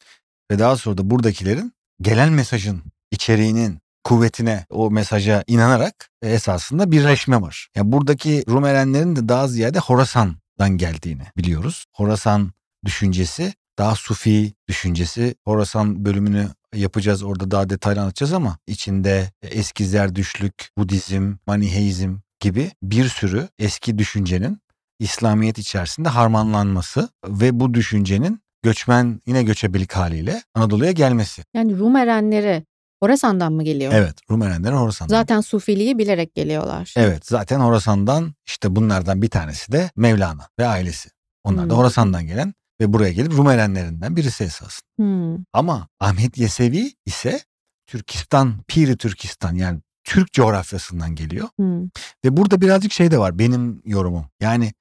Ve 0.52 0.60
daha 0.60 0.78
sonra 0.78 0.98
da 0.98 1.10
buradakilerin 1.10 1.74
gelen 2.02 2.32
mesajın 2.32 2.84
içeriğinin 3.12 3.80
kuvvetine 4.04 4.66
o 4.70 4.92
mesaja 4.92 5.44
inanarak 5.48 6.10
e, 6.22 6.30
esasında 6.30 6.92
birleşme 6.92 7.42
var. 7.42 7.68
Yani 7.76 7.92
buradaki 7.92 8.44
Rum 8.50 8.66
erenlerin 8.66 9.16
de 9.16 9.30
daha 9.30 9.48
ziyade 9.48 9.80
Horasan'dan 9.80 10.70
geldiğini 10.70 11.24
biliyoruz. 11.38 11.86
Horasan 11.94 12.52
düşüncesi 12.86 13.54
daha 13.78 13.96
sufi 13.96 14.54
düşüncesi. 14.68 15.36
Horasan 15.46 16.06
bölümünü 16.06 16.50
yapacağız 16.76 17.24
orada 17.24 17.52
daha 17.52 17.70
detaylı 17.70 18.02
anlatacağız 18.02 18.34
ama 18.34 18.58
içinde 18.68 19.32
eski 19.42 19.86
Zerdüşlük, 19.86 20.70
Budizm, 20.78 21.36
Maniheizm 21.48 22.16
gibi 22.40 22.72
bir 22.84 23.10
sürü 23.10 23.48
eski 23.60 23.98
düşüncenin 23.98 24.60
İslamiyet 25.00 25.58
içerisinde 25.58 26.10
harmanlanması 26.10 27.10
ve 27.28 27.60
bu 27.60 27.74
düşüncenin 27.74 28.42
göçmen 28.64 29.22
yine 29.26 29.44
göçebelik 29.44 29.94
haliyle 29.94 30.44
Anadolu'ya 30.56 30.92
gelmesi. 30.92 31.44
Yani 31.54 31.78
Rum 31.80 31.96
erenleri 31.96 32.64
Horasan'dan 33.04 33.54
mı 33.54 33.64
geliyor? 33.64 33.94
Evet 33.96 34.16
Rum 34.32 34.42
erenleri 34.44 34.74
Horasan'dan. 34.76 35.16
Zaten 35.16 35.42
Sufiliği 35.42 35.98
bilerek 35.98 36.36
geliyorlar. 36.36 36.94
Evet 36.98 37.26
zaten 37.28 37.60
Horasan'dan 37.60 38.34
işte 38.48 38.76
bunlardan 38.76 39.22
bir 39.22 39.30
tanesi 39.30 39.72
de 39.72 39.90
Mevlana 39.96 40.50
ve 40.60 40.68
ailesi. 40.68 41.10
Onlar 41.44 41.70
da 41.70 41.74
Hmm. 41.74 41.80
Horasan'dan 41.80 42.28
gelen 42.28 42.54
ve 42.82 42.94
buraya 42.94 43.12
gelip 43.12 43.32
Rum 43.32 43.50
erenlerinden 43.50 44.16
birisi 44.16 44.44
esasında. 44.44 44.90
Hmm. 44.98 45.44
Ama 45.54 45.88
Ahmet 46.00 46.38
Yesevi 46.38 46.94
ise 47.06 47.42
Türkistan, 47.88 48.64
Piri 48.68 48.98
Türkistan 48.98 49.56
yani 49.56 49.80
Türk 50.10 50.34
coğrafyasından 50.34 51.16
geliyor. 51.16 51.50
Hmm. 51.56 51.84
Ve 52.26 52.38
burada 52.38 52.62
birazcık 52.62 52.92
şey 52.92 53.12
de 53.12 53.20
var 53.20 53.40
benim 53.40 53.82
yorumum. 53.86 54.26
Yani 54.42 54.74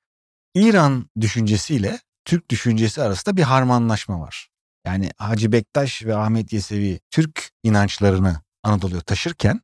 İran 0.55 1.11
düşüncesiyle 1.21 1.99
Türk 2.25 2.51
düşüncesi 2.51 3.03
arasında 3.03 3.37
bir 3.37 3.43
harmanlaşma 3.43 4.21
var. 4.21 4.49
Yani 4.87 5.11
Hacı 5.17 5.53
Bektaş 5.53 6.05
ve 6.05 6.17
Ahmet 6.17 6.53
Yesevi 6.53 7.01
Türk 7.11 7.51
inançlarını 7.63 8.41
Anadolu'ya 8.63 9.01
taşırken 9.01 9.61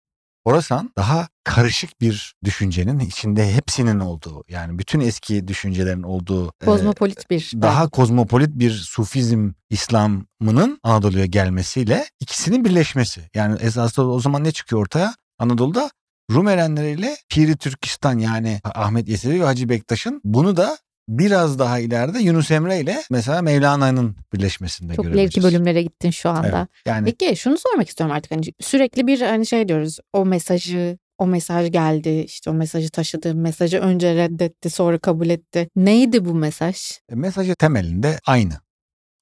Horasan 0.46 0.92
daha 0.96 1.28
karışık 1.44 2.00
bir 2.00 2.34
düşüncenin 2.44 2.98
içinde 2.98 3.54
hepsinin 3.54 4.00
olduğu 4.00 4.44
yani 4.48 4.78
bütün 4.78 5.00
eski 5.00 5.48
düşüncelerin 5.48 6.02
olduğu 6.02 6.48
e, 6.48 6.64
Kozmopolit 6.64 7.30
bir. 7.30 7.52
daha 7.54 7.88
kozmopolit 7.88 8.50
bir 8.50 8.70
Sufizm 8.70 9.52
İslam'ının 9.70 10.78
Anadolu'ya 10.82 11.26
gelmesiyle 11.26 12.04
ikisinin 12.20 12.64
birleşmesi. 12.64 13.30
Yani 13.34 13.58
esasında 13.60 14.06
o 14.06 14.20
zaman 14.20 14.44
ne 14.44 14.52
çıkıyor 14.52 14.82
ortaya? 14.82 15.14
Anadolu'da 15.38 15.90
Rum 16.30 16.48
erenleriyle 16.48 17.16
Piri 17.28 17.56
Türkistan 17.56 18.18
yani 18.18 18.60
Ahmet 18.64 19.08
Yesevi 19.08 19.40
ve 19.40 19.44
Hacı 19.44 19.68
Bektaş'ın 19.68 20.20
bunu 20.24 20.56
da 20.56 20.78
biraz 21.08 21.58
daha 21.58 21.78
ileride 21.78 22.18
Yunus 22.18 22.50
Emre 22.50 22.80
ile 22.80 23.02
mesela 23.10 23.42
Mevlana'nın 23.42 24.16
birleşmesinde 24.32 24.94
Çok 24.94 25.04
görebiliriz. 25.04 25.34
ileriki 25.34 25.42
bölümlere 25.42 25.82
gittin 25.82 26.10
şu 26.10 26.30
anda. 26.30 26.58
Evet. 26.58 26.68
Yani 26.86 27.04
Peki 27.04 27.36
şunu 27.36 27.58
sormak 27.58 27.88
istiyorum 27.88 28.16
artık 28.16 28.32
hani 28.32 28.42
sürekli 28.60 29.06
bir 29.06 29.20
hani 29.20 29.46
şey 29.46 29.68
diyoruz 29.68 29.98
o 30.12 30.26
mesajı 30.26 30.98
o 31.18 31.26
mesaj 31.26 31.72
geldi 31.72 32.24
işte 32.26 32.50
o 32.50 32.54
mesajı 32.54 32.90
taşıdı 32.90 33.34
mesajı 33.34 33.78
önce 33.78 34.14
reddetti 34.14 34.70
sonra 34.70 34.98
kabul 34.98 35.28
etti. 35.28 35.68
Neydi 35.76 36.24
bu 36.24 36.34
mesaj? 36.34 36.76
E, 37.08 37.14
mesajı 37.14 37.54
temelinde 37.54 38.20
aynı. 38.26 38.54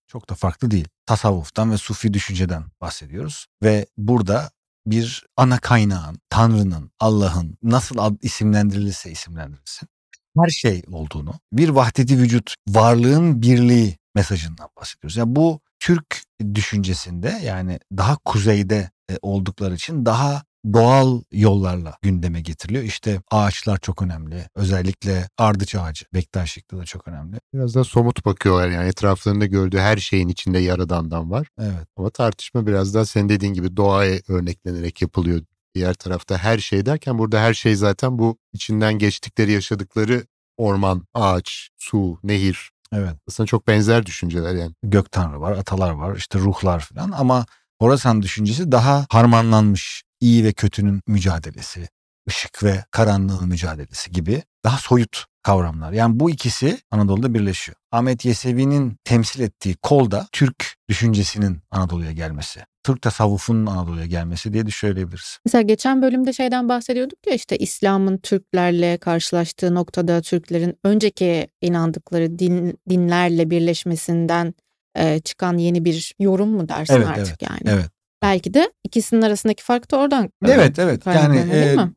Çok 0.06 0.30
da 0.30 0.34
farklı 0.34 0.70
değil. 0.70 0.88
Tasavvuftan 1.06 1.72
ve 1.72 1.76
sufi 1.76 2.14
düşünceden 2.14 2.64
bahsediyoruz. 2.80 3.46
Ve 3.62 3.86
burada 3.96 4.50
bir 4.86 5.26
ana 5.36 5.58
kaynağın, 5.58 6.20
Tanrı'nın, 6.30 6.90
Allah'ın 7.00 7.58
nasıl 7.62 7.98
ad- 7.98 8.22
isimlendirilirse 8.22 9.10
isimlendirilsin 9.10 9.88
her 10.38 10.48
şey 10.48 10.82
olduğunu, 10.92 11.34
bir 11.52 11.68
vahdeti 11.68 12.18
vücut, 12.18 12.54
varlığın 12.68 13.42
birliği 13.42 13.96
mesajından 14.14 14.68
bahsediyoruz. 14.80 15.16
Yani 15.16 15.36
bu 15.36 15.60
Türk 15.80 16.22
düşüncesinde 16.54 17.40
yani 17.44 17.78
daha 17.96 18.16
kuzeyde 18.16 18.90
e, 19.10 19.18
oldukları 19.22 19.74
için 19.74 20.06
daha 20.06 20.42
doğal 20.72 21.20
yollarla 21.32 21.96
gündeme 22.02 22.40
getiriliyor. 22.40 22.84
İşte 22.84 23.20
ağaçlar 23.30 23.78
çok 23.78 24.02
önemli. 24.02 24.46
Özellikle 24.54 25.28
ardıç 25.38 25.74
ağacı, 25.74 26.04
bektaşlıkta 26.14 26.78
da 26.78 26.84
çok 26.84 27.08
önemli. 27.08 27.36
Biraz 27.54 27.74
da 27.74 27.84
somut 27.84 28.24
bakıyorlar 28.24 28.68
yani 28.68 28.88
etraflarında 28.88 29.46
gördüğü 29.46 29.78
her 29.78 29.96
şeyin 29.96 30.28
içinde 30.28 30.58
yaradandan 30.58 31.30
var. 31.30 31.48
Evet. 31.58 31.86
Ama 31.96 32.10
tartışma 32.10 32.66
biraz 32.66 32.94
daha 32.94 33.04
senin 33.04 33.28
dediğin 33.28 33.54
gibi 33.54 33.76
doğaya 33.76 34.20
örneklenerek 34.28 35.02
yapılıyor. 35.02 35.40
Diğer 35.74 35.94
tarafta 35.94 36.38
her 36.38 36.58
şey 36.58 36.86
derken 36.86 37.18
burada 37.18 37.40
her 37.40 37.54
şey 37.54 37.76
zaten 37.76 38.18
bu 38.18 38.38
içinden 38.52 38.98
geçtikleri 38.98 39.52
yaşadıkları 39.52 40.26
orman, 40.56 41.06
ağaç, 41.14 41.70
su, 41.78 42.18
nehir. 42.22 42.70
Evet. 42.92 43.16
Aslında 43.28 43.46
çok 43.46 43.68
benzer 43.68 44.06
düşünceler 44.06 44.54
yani. 44.54 44.74
Gök 44.82 45.12
tanrı 45.12 45.40
var, 45.40 45.52
atalar 45.52 45.90
var, 45.90 46.16
işte 46.16 46.38
ruhlar 46.38 46.80
falan 46.80 47.10
ama 47.10 47.46
Horasan 47.82 48.22
düşüncesi 48.22 48.72
daha 48.72 49.06
harmanlanmış. 49.10 50.02
İyi 50.22 50.44
ve 50.44 50.52
kötünün 50.52 51.02
mücadelesi, 51.06 51.88
ışık 52.28 52.64
ve 52.64 52.84
karanlığın 52.90 53.48
mücadelesi 53.48 54.10
gibi 54.10 54.42
daha 54.64 54.78
soyut 54.78 55.24
kavramlar. 55.42 55.92
Yani 55.92 56.20
bu 56.20 56.30
ikisi 56.30 56.78
Anadolu'da 56.90 57.34
birleşiyor. 57.34 57.76
Ahmet 57.92 58.24
Yesevi'nin 58.24 58.96
temsil 59.04 59.40
ettiği 59.40 59.74
kol 59.74 60.10
da 60.10 60.26
Türk 60.32 60.76
düşüncesinin 60.88 61.60
Anadolu'ya 61.70 62.12
gelmesi. 62.12 62.60
Türk 62.84 63.02
tasavvufunun 63.02 63.66
Anadolu'ya 63.66 64.06
gelmesi 64.06 64.52
diye 64.52 64.66
de 64.66 64.70
söyleyebiliriz. 64.70 65.38
Mesela 65.46 65.62
geçen 65.62 66.02
bölümde 66.02 66.32
şeyden 66.32 66.68
bahsediyorduk 66.68 67.18
ya 67.26 67.34
işte 67.34 67.56
İslam'ın 67.56 68.18
Türklerle 68.18 68.98
karşılaştığı 68.98 69.74
noktada 69.74 70.20
Türklerin 70.20 70.78
önceki 70.84 71.48
inandıkları 71.60 72.38
din, 72.38 72.78
dinlerle 72.88 73.50
birleşmesinden 73.50 74.54
e, 74.96 75.20
çıkan 75.20 75.58
yeni 75.58 75.84
bir 75.84 76.14
yorum 76.18 76.48
mu 76.48 76.68
dersin 76.68 76.94
Evet, 76.94 77.06
artık 77.06 77.42
evet, 77.42 77.42
yani? 77.42 77.60
Evet. 77.66 77.90
Belki 78.22 78.54
de 78.54 78.72
ikisinin 78.84 79.22
arasındaki 79.22 79.62
fark 79.62 79.90
da 79.90 79.96
oradan 79.96 80.30
Evet, 80.46 80.78
evet. 80.78 81.06
Yani 81.06 81.38
e, 81.38 81.76
mi? 81.76 81.92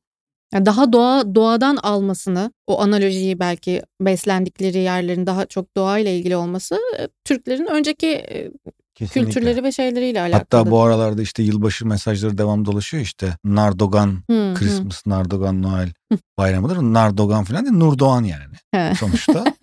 Yani 0.54 0.66
daha 0.66 0.94
doğa 0.94 1.36
doğadan 1.36 1.76
almasını, 1.76 2.52
o 2.68 2.82
analojiyi 2.82 3.40
belki 3.40 3.82
beslendikleri 4.02 4.78
yerlerin 4.78 5.26
daha 5.26 5.46
çok 5.46 5.78
doğayla 5.78 6.12
ilgili 6.12 6.36
olması 6.36 6.76
e, 7.00 7.08
Türklerin 7.26 7.66
önceki 7.66 8.08
e, 8.08 8.52
kesinlikle. 8.96 9.32
kültürleri 9.34 9.64
ve 9.64 9.72
şeyleriyle 9.72 10.22
alakalı. 10.22 10.40
Hatta 10.40 10.72
bu 10.72 10.82
aralarda 10.84 11.22
işte 11.22 11.44
yılbaşı 11.44 11.86
mesajları 11.88 12.38
devam 12.38 12.66
dolaşıyor 12.66 13.04
işte. 13.04 13.38
Nardogan, 13.44 14.24
hı. 14.30 14.54
Christmas, 14.58 15.06
Nardogan, 15.08 15.62
Noel 15.62 15.94
bayramıdır. 16.38 16.78
Nardogan 16.78 17.44
falan 17.44 17.66
değil, 17.66 17.76
Nurdoğan 17.78 18.24
yani 18.24 18.44
He. 18.74 18.94
sonuçta. 19.00 19.44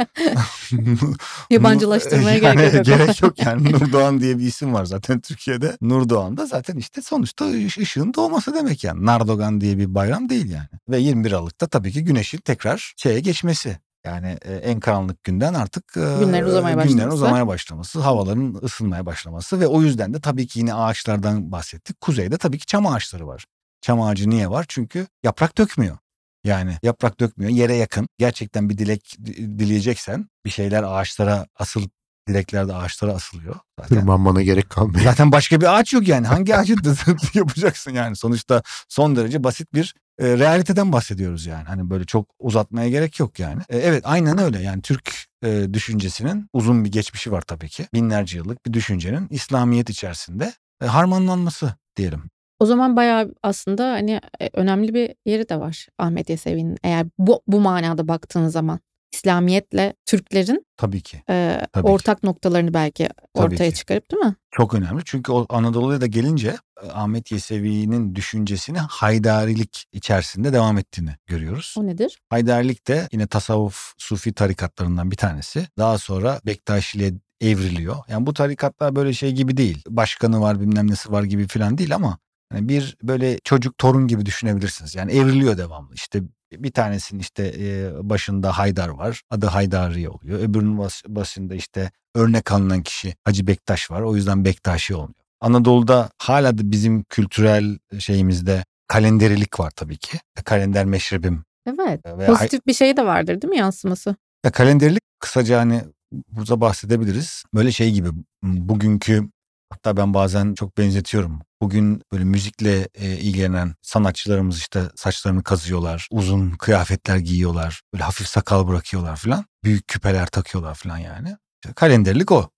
Yabancılaştırmaya 1.50 2.36
Yani 2.38 2.56
gerek 2.60 2.74
yok. 2.74 2.84
gerek 2.86 3.22
yok 3.22 3.38
yani. 3.46 3.64
Nurdoğan 3.72 4.20
diye 4.20 4.38
bir 4.38 4.44
isim 4.44 4.74
var 4.74 4.84
zaten 4.84 5.20
Türkiye'de. 5.20 5.76
Nurdoğan 5.80 6.36
da 6.36 6.46
zaten 6.46 6.76
işte 6.76 7.02
sonuçta 7.02 7.44
ış- 7.44 7.78
ışığın 7.78 8.14
doğması 8.14 8.54
demek 8.54 8.84
yani. 8.84 9.06
Nardogan 9.06 9.60
diye 9.60 9.78
bir 9.78 9.94
bayram 9.94 10.28
değil 10.28 10.50
yani. 10.50 10.68
Ve 10.88 10.98
21 10.98 11.32
Aralık'ta 11.32 11.66
tabii 11.66 11.92
ki 11.92 12.04
güneşin 12.04 12.38
tekrar 12.38 12.92
şeye 12.96 13.20
geçmesi. 13.20 13.78
Yani 14.04 14.38
e, 14.42 14.54
en 14.54 14.80
karanlık 14.80 15.24
günden 15.24 15.54
artık 15.54 15.96
e, 15.96 16.00
Günlerin 16.20 16.46
uzamaya 16.46 16.74
günlerin 16.74 16.88
başlaması. 16.96 17.14
uzamaya 17.16 17.46
başlaması, 17.46 18.00
havaların 18.00 18.60
ısınmaya 18.62 19.06
başlaması 19.06 19.60
ve 19.60 19.66
o 19.66 19.82
yüzden 19.82 20.14
de 20.14 20.20
tabii 20.20 20.46
ki 20.46 20.58
yine 20.58 20.74
ağaçlardan 20.74 21.52
bahsettik. 21.52 22.00
Kuzeyde 22.00 22.38
tabii 22.38 22.58
ki 22.58 22.66
çam 22.66 22.86
ağaçları 22.86 23.26
var. 23.26 23.44
Çam 23.80 24.02
ağacı 24.02 24.30
niye 24.30 24.50
var? 24.50 24.64
Çünkü 24.68 25.06
yaprak 25.22 25.58
dökmüyor. 25.58 25.96
Yani 26.44 26.76
yaprak 26.82 27.20
dökmüyor. 27.20 27.50
Yere 27.50 27.74
yakın. 27.74 28.08
Gerçekten 28.18 28.68
bir 28.70 28.78
dilek 28.78 29.16
dileyeceksen 29.58 30.28
bir 30.44 30.50
şeyler 30.50 30.82
ağaçlara 30.82 31.46
asıl 31.58 31.82
dilekler 32.28 32.68
de 32.68 32.74
ağaçlara 32.74 33.12
asılıyor. 33.12 33.56
Zaten. 33.80 33.96
Tırmanmana 34.00 34.42
gerek 34.42 34.70
kalmıyor. 34.70 35.04
Zaten 35.04 35.32
başka 35.32 35.60
bir 35.60 35.78
ağaç 35.78 35.92
yok 35.92 36.08
yani. 36.08 36.26
Hangi 36.26 36.56
ağacı 36.56 36.74
yapacaksın 37.34 37.90
yani? 37.90 38.16
Sonuçta 38.16 38.62
son 38.88 39.16
derece 39.16 39.44
basit 39.44 39.74
bir 39.74 39.94
e, 40.22 40.38
realiteden 40.38 40.92
bahsediyoruz 40.92 41.46
yani. 41.46 41.64
Hani 41.64 41.90
böyle 41.90 42.04
çok 42.04 42.28
uzatmaya 42.38 42.88
gerek 42.88 43.20
yok 43.20 43.38
yani. 43.38 43.62
E, 43.68 43.78
evet 43.78 44.02
aynen 44.06 44.38
öyle 44.38 44.58
yani 44.62 44.82
Türk 44.82 45.12
e, 45.44 45.74
düşüncesinin 45.74 46.48
uzun 46.52 46.84
bir 46.84 46.92
geçmişi 46.92 47.32
var 47.32 47.40
tabii 47.40 47.68
ki. 47.68 47.86
Binlerce 47.94 48.36
yıllık 48.36 48.66
bir 48.66 48.72
düşüncenin 48.72 49.26
İslamiyet 49.30 49.90
içerisinde 49.90 50.52
e, 50.82 50.86
harmanlanması 50.86 51.74
diyelim. 51.96 52.22
O 52.60 52.66
zaman 52.66 52.96
bayağı 52.96 53.34
aslında 53.42 53.90
hani 53.90 54.20
e, 54.40 54.50
önemli 54.52 54.94
bir 54.94 55.14
yeri 55.26 55.48
de 55.48 55.60
var 55.60 55.86
Ahmet 55.98 56.30
Yesevi'nin 56.30 56.78
eğer 56.82 57.06
bu, 57.18 57.42
bu 57.46 57.60
manada 57.60 58.08
baktığın 58.08 58.48
zaman. 58.48 58.80
İslamiyetle 59.12 59.94
Türklerin 60.06 60.66
Tabii 60.76 61.00
ki. 61.00 61.22
e, 61.30 61.60
Tabii 61.72 61.88
ortak 61.88 62.22
noktalarını 62.22 62.74
belki 62.74 63.08
Tabii 63.34 63.54
ortaya 63.54 63.70
ki. 63.70 63.76
çıkarıp 63.76 64.10
değil 64.10 64.22
mi? 64.22 64.34
Çok 64.50 64.74
önemli. 64.74 65.02
Çünkü 65.04 65.32
o 65.32 65.46
Anadolu'ya 65.48 66.00
da 66.00 66.06
gelince 66.06 66.56
Ahmet 66.92 67.32
Yesevi'nin 67.32 68.14
düşüncesini 68.14 68.78
haydarilik 68.78 69.84
içerisinde 69.92 70.52
devam 70.52 70.78
ettiğini 70.78 71.16
görüyoruz. 71.26 71.74
O 71.78 71.86
nedir? 71.86 72.18
Haydarilik 72.30 72.88
de 72.88 73.08
yine 73.12 73.26
tasavvuf 73.26 73.92
sufi 73.98 74.32
tarikatlarından 74.32 75.10
bir 75.10 75.16
tanesi. 75.16 75.66
Daha 75.78 75.98
sonra 75.98 76.40
Bektaşiliğe 76.46 77.12
evriliyor. 77.40 77.96
Yani 78.08 78.26
bu 78.26 78.34
tarikatlar 78.34 78.96
böyle 78.96 79.12
şey 79.12 79.32
gibi 79.32 79.56
değil. 79.56 79.82
Başkanı 79.88 80.40
var 80.40 80.60
bilmem 80.60 80.90
nesi 80.90 81.12
var 81.12 81.22
gibi 81.22 81.46
falan 81.48 81.78
değil 81.78 81.94
ama 81.94 82.18
yani 82.52 82.68
bir 82.68 82.96
böyle 83.02 83.38
çocuk 83.44 83.78
torun 83.78 84.06
gibi 84.08 84.26
düşünebilirsiniz. 84.26 84.94
Yani 84.94 85.12
evriliyor 85.12 85.58
devamlı. 85.58 85.94
İşte 85.94 86.22
bir 86.58 86.70
tanesinin 86.72 87.20
işte 87.20 87.52
e, 87.58 87.90
başında 88.08 88.58
Haydar 88.58 88.88
var. 88.88 89.22
Adı 89.30 89.46
Haydari 89.46 90.08
oluyor. 90.08 90.38
Öbürünün 90.40 90.78
bas- 90.78 91.02
başında 91.08 91.54
işte 91.54 91.90
örnek 92.14 92.52
alınan 92.52 92.82
kişi 92.82 93.14
Hacı 93.24 93.46
Bektaş 93.46 93.90
var. 93.90 94.00
O 94.00 94.16
yüzden 94.16 94.44
Bektaşi 94.44 94.94
olmuyor. 94.94 95.14
Anadolu'da 95.40 96.10
hala 96.18 96.58
da 96.58 96.70
bizim 96.70 97.02
kültürel 97.04 97.78
şeyimizde 97.98 98.64
kalenderilik 98.88 99.60
var 99.60 99.70
tabii 99.76 99.96
ki. 99.96 100.18
Kalender 100.44 100.84
meşrebim. 100.84 101.44
Evet. 101.66 102.00
Ve 102.06 102.26
Pozitif 102.26 102.66
bir 102.66 102.74
şey 102.74 102.96
de 102.96 103.04
vardır 103.06 103.42
değil 103.42 103.50
mi 103.50 103.58
yansıması? 103.58 104.16
ya 104.44 104.52
kalenderilik 104.52 105.02
kısaca 105.20 105.60
hani 105.60 105.82
burada 106.28 106.60
bahsedebiliriz. 106.60 107.44
Böyle 107.54 107.72
şey 107.72 107.92
gibi 107.92 108.08
bugünkü 108.42 109.28
hatta 109.72 109.96
ben 109.96 110.14
bazen 110.14 110.54
çok 110.54 110.78
benzetiyorum. 110.78 111.40
Bugün 111.62 112.02
böyle 112.12 112.24
müzikle 112.24 112.88
e, 112.94 113.10
ilgilenen 113.18 113.74
sanatçılarımız 113.82 114.58
işte 114.58 114.82
saçlarını 114.96 115.42
kazıyorlar. 115.42 116.08
Uzun 116.10 116.50
kıyafetler 116.50 117.16
giyiyorlar. 117.16 117.82
Böyle 117.92 118.04
hafif 118.04 118.26
sakal 118.26 118.68
bırakıyorlar 118.68 119.16
falan. 119.16 119.44
Büyük 119.64 119.88
küpeler 119.88 120.26
takıyorlar 120.26 120.74
falan 120.74 120.98
yani. 120.98 121.36
İşte 121.64 121.74
kalenderlik 121.74 122.32
o. 122.32 122.50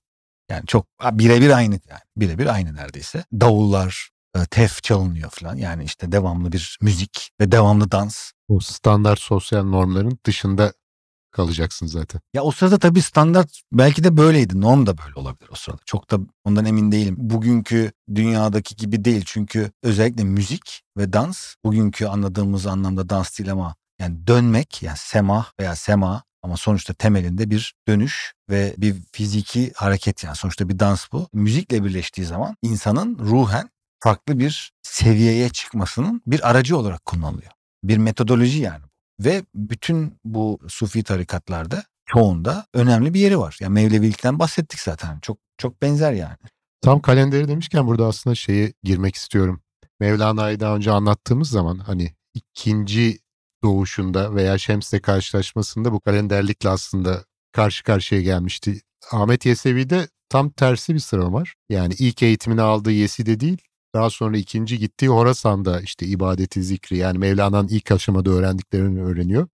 Yani 0.51 0.67
çok 0.67 0.87
birebir 1.13 1.51
aynı 1.51 1.81
yani. 1.89 2.01
Birebir 2.17 2.47
aynı 2.47 2.75
neredeyse. 2.75 3.25
Davullar, 3.33 4.09
e, 4.37 4.47
tef 4.47 4.83
çalınıyor 4.83 5.31
falan. 5.31 5.57
Yani 5.57 5.85
işte 5.85 6.13
devamlı 6.13 6.53
bir 6.53 6.79
müzik 6.83 7.31
ve 7.41 7.53
devamlı 7.53 7.91
dans. 7.91 8.31
O 8.49 8.61
standart 8.61 9.21
sosyal 9.21 9.65
normların 9.65 10.19
dışında 10.27 10.73
kalacaksın 11.35 11.87
zaten. 11.87 12.21
Ya 12.35 12.43
o 12.43 12.51
sırada 12.51 12.79
tabii 12.79 13.03
standart 13.03 13.61
belki 13.73 14.05
de 14.05 14.17
böyleydi. 14.17 14.61
Norm 14.61 14.87
da 14.87 14.99
böyle 14.99 15.15
olabilir 15.15 15.49
o 15.53 15.55
sırada. 15.55 15.81
Çok 15.85 16.11
da 16.11 16.19
ondan 16.45 16.65
emin 16.65 16.93
değilim. 16.93 17.17
Bugünkü 17.19 17.93
dünyadaki 18.15 18.77
gibi 18.77 19.05
değil. 19.05 19.23
Çünkü 19.27 19.71
özellikle 19.83 20.25
müzik 20.25 20.83
ve 20.97 21.13
dans 21.13 21.55
bugünkü 21.65 22.07
anladığımız 22.07 22.67
anlamda 22.67 23.09
dans 23.09 23.39
değil 23.39 23.53
ama 23.53 23.75
yani 24.01 24.27
dönmek 24.27 24.83
yani 24.83 24.97
semah 24.99 25.53
veya 25.61 25.77
sema 25.77 26.23
ama 26.43 26.57
sonuçta 26.57 26.95
temelinde 26.95 27.51
bir 27.51 27.75
dönüş 27.89 28.33
ve 28.51 28.75
bir 28.79 28.97
fiziki 29.13 29.73
hareket 29.75 30.25
yani 30.25 30.37
sonuçta 30.37 30.69
bir 30.69 30.79
dans 30.79 31.13
bu. 31.13 31.29
Müzikle 31.33 31.85
birleştiği 31.85 32.25
zaman 32.25 32.57
insanın 32.63 33.19
ruhen 33.19 33.71
farklı 34.01 34.39
bir 34.39 34.73
seviyeye 34.83 35.49
çıkmasının 35.49 36.23
bir 36.27 36.51
aracı 36.51 36.79
olarak 36.79 37.05
kullanılıyor. 37.05 37.53
Bir 37.85 37.99
metodoloji 37.99 38.59
yani. 38.59 38.85
Ve 39.25 39.45
bütün 39.55 40.19
bu 40.25 40.59
sufi 40.69 41.03
tarikatlarda 41.03 41.85
çoğunda 42.07 42.67
önemli 42.75 43.15
bir 43.15 43.21
yeri 43.21 43.39
var. 43.39 43.59
Yani 43.61 43.73
Mevlevilikten 43.73 44.39
bahsettik 44.39 44.81
zaten. 44.81 45.19
Çok 45.21 45.39
çok 45.59 45.83
benzer 45.83 46.13
yani. 46.13 46.37
Tam 46.81 47.01
kalenderi 47.01 47.49
demişken 47.49 47.87
burada 47.87 48.07
aslında 48.07 48.35
şeye 48.35 48.73
girmek 48.83 49.15
istiyorum. 49.15 49.61
Mevlana'yı 50.01 50.61
daha 50.61 50.77
önce 50.77 50.91
anlattığımız 50.91 51.51
zaman 51.51 51.79
hani 51.79 52.15
ikinci 52.35 53.19
doğuşunda 53.63 54.35
veya 54.35 54.59
Şems'le 54.59 55.03
karşılaşmasında 55.03 55.93
bu 55.93 56.01
kalenderlikle 56.01 56.69
aslında 56.69 57.25
karşı 57.53 57.85
karşıya 57.85 58.21
gelmişti. 58.21 58.81
Ahmet 59.13 59.47
Yesevi'de 59.47 60.09
tam 60.29 60.51
tersi 60.51 60.95
bir 60.95 61.01
sıra 61.01 61.33
var. 61.33 61.55
Yani 61.69 61.95
ilk 61.99 62.23
eğitimini 62.23 62.63
aldığı 62.63 62.93
Yesi'de 62.93 63.41
değil, 63.41 63.59
daha 63.95 64.11
sonra 64.11 64.37
ikinci 64.37 64.79
gittiği 64.79 65.09
Horasan'da 65.09 65.81
işte 65.81 66.07
ibadeti, 66.07 66.63
zikri 66.63 66.97
yani 66.97 67.19
Mevlana'nın 67.19 67.69
ilk 67.69 67.93
aşamada 67.93 68.31
öğrendiklerini 68.31 69.03
öğreniyor. 69.03 69.49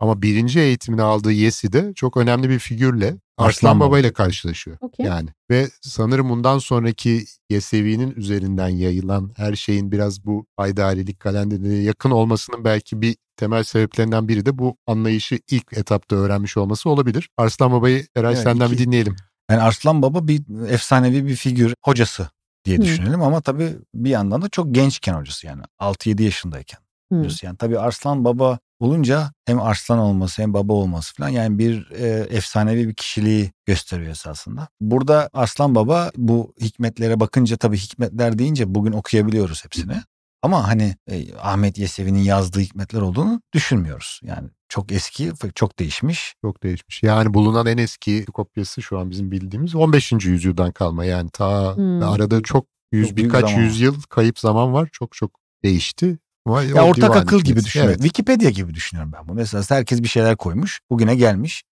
Ama 0.00 0.22
birinci 0.22 0.60
eğitimini 0.60 1.02
aldığı 1.02 1.32
Yesi'de 1.32 1.92
çok 1.94 2.16
önemli 2.16 2.48
bir 2.50 2.58
figürle 2.58 3.06
Arslan, 3.06 3.46
Arslan 3.48 3.80
Baba. 3.80 3.98
İle 3.98 4.12
karşılaşıyor. 4.12 4.76
Okey. 4.80 5.06
Yani 5.06 5.28
ve 5.50 5.68
sanırım 5.80 6.28
bundan 6.30 6.58
sonraki 6.58 7.24
Yesevi'nin 7.50 8.14
üzerinden 8.16 8.68
yayılan 8.68 9.32
her 9.36 9.54
şeyin 9.54 9.92
biraz 9.92 10.24
bu 10.24 10.46
haydarilik 10.56 11.20
kalenderine 11.20 11.74
yakın 11.74 12.10
olmasının 12.10 12.64
belki 12.64 13.00
bir 13.02 13.16
temel 13.36 13.62
sebeplerinden 13.64 14.28
biri 14.28 14.46
de 14.46 14.58
bu 14.58 14.76
anlayışı 14.86 15.38
ilk 15.50 15.72
etapta 15.72 16.16
öğrenmiş 16.16 16.56
olması 16.56 16.90
olabilir. 16.90 17.28
Arslan 17.36 17.72
Baba'yı 17.72 18.06
Eray 18.16 18.34
Evet, 18.34 18.42
senden 18.42 18.70
bir 18.70 18.74
iki- 18.74 18.84
dinleyelim. 18.86 19.16
Yani 19.50 19.62
Arslan 19.62 20.02
Baba 20.02 20.28
bir 20.28 20.42
efsanevi 20.68 21.26
bir 21.26 21.36
figür, 21.36 21.74
hocası 21.82 22.28
diye 22.64 22.78
Hı. 22.78 22.82
düşünelim 22.82 23.22
ama 23.22 23.40
tabii 23.40 23.76
bir 23.94 24.10
yandan 24.10 24.42
da 24.42 24.48
çok 24.48 24.74
gençken 24.74 25.14
hocası 25.14 25.46
yani 25.46 25.62
6-7 25.80 26.22
yaşındayken. 26.22 26.78
Hı. 27.12 27.18
hocası. 27.18 27.46
Yani 27.46 27.56
tabii 27.56 27.78
Arslan 27.78 28.24
Baba 28.24 28.58
olunca 28.80 29.32
hem 29.46 29.60
Arslan 29.60 29.98
olması 29.98 30.42
hem 30.42 30.54
baba 30.54 30.72
olması 30.72 31.14
falan 31.14 31.28
yani 31.28 31.58
bir 31.58 31.90
e, 31.90 32.26
efsanevi 32.30 32.88
bir 32.88 32.94
kişiliği 32.94 33.52
gösteriyor 33.66 34.10
esasında. 34.10 34.68
Burada 34.80 35.30
Arslan 35.32 35.74
Baba 35.74 36.10
bu 36.16 36.54
hikmetlere 36.60 37.20
bakınca 37.20 37.56
tabii 37.56 37.76
hikmetler 37.76 38.38
deyince 38.38 38.74
bugün 38.74 38.92
okuyabiliyoruz 38.92 39.64
hepsini. 39.64 39.92
Ama 40.44 40.68
hani 40.68 40.94
e, 41.10 41.36
Ahmet 41.36 41.78
Yesevi'nin 41.78 42.22
yazdığı 42.22 42.60
hikmetler 42.60 43.00
olduğunu 43.00 43.42
düşünmüyoruz. 43.52 44.20
Yani 44.24 44.48
çok 44.68 44.92
eski, 44.92 45.32
çok 45.54 45.78
değişmiş. 45.78 46.34
Çok 46.42 46.62
değişmiş. 46.62 47.02
Yani 47.02 47.34
bulunan 47.34 47.66
en 47.66 47.78
eski 47.78 48.24
kopyası 48.24 48.82
şu 48.82 48.98
an 48.98 49.10
bizim 49.10 49.30
bildiğimiz 49.30 49.74
15. 49.74 50.12
yüzyıldan 50.12 50.72
kalma. 50.72 51.04
Yani 51.04 51.30
ta 51.30 51.76
Hmm. 51.76 52.02
arada 52.02 52.42
çok 52.42 52.66
yüz 52.92 53.08
Çok 53.08 53.16
birkaç 53.16 53.50
zaman 53.50 53.62
yüzyıl 53.62 54.02
kayıp 54.02 54.38
zaman 54.38 54.72
var. 54.72 54.88
Çok 54.92 55.12
çok 55.12 55.30
değişti. 55.62 56.18
Ama 56.46 56.62
Ya 56.62 56.84
ortak 56.84 57.16
akıl 57.16 57.40
gibi 57.40 57.64
düşünüyorum. 57.64 57.94
Evet. 57.94 58.02
Wikipedia 58.02 58.50
gibi 58.50 58.74
düşünüyorum 58.74 59.12
ben 59.12 59.28
bunu. 59.28 59.36
Mesela 59.36 59.64
herkes 59.68 60.02
bir 60.02 60.08
şeyler 60.08 60.36
koymuş. 60.36 60.80
Bugüne 60.90 61.14
gelmiş. 61.14 61.64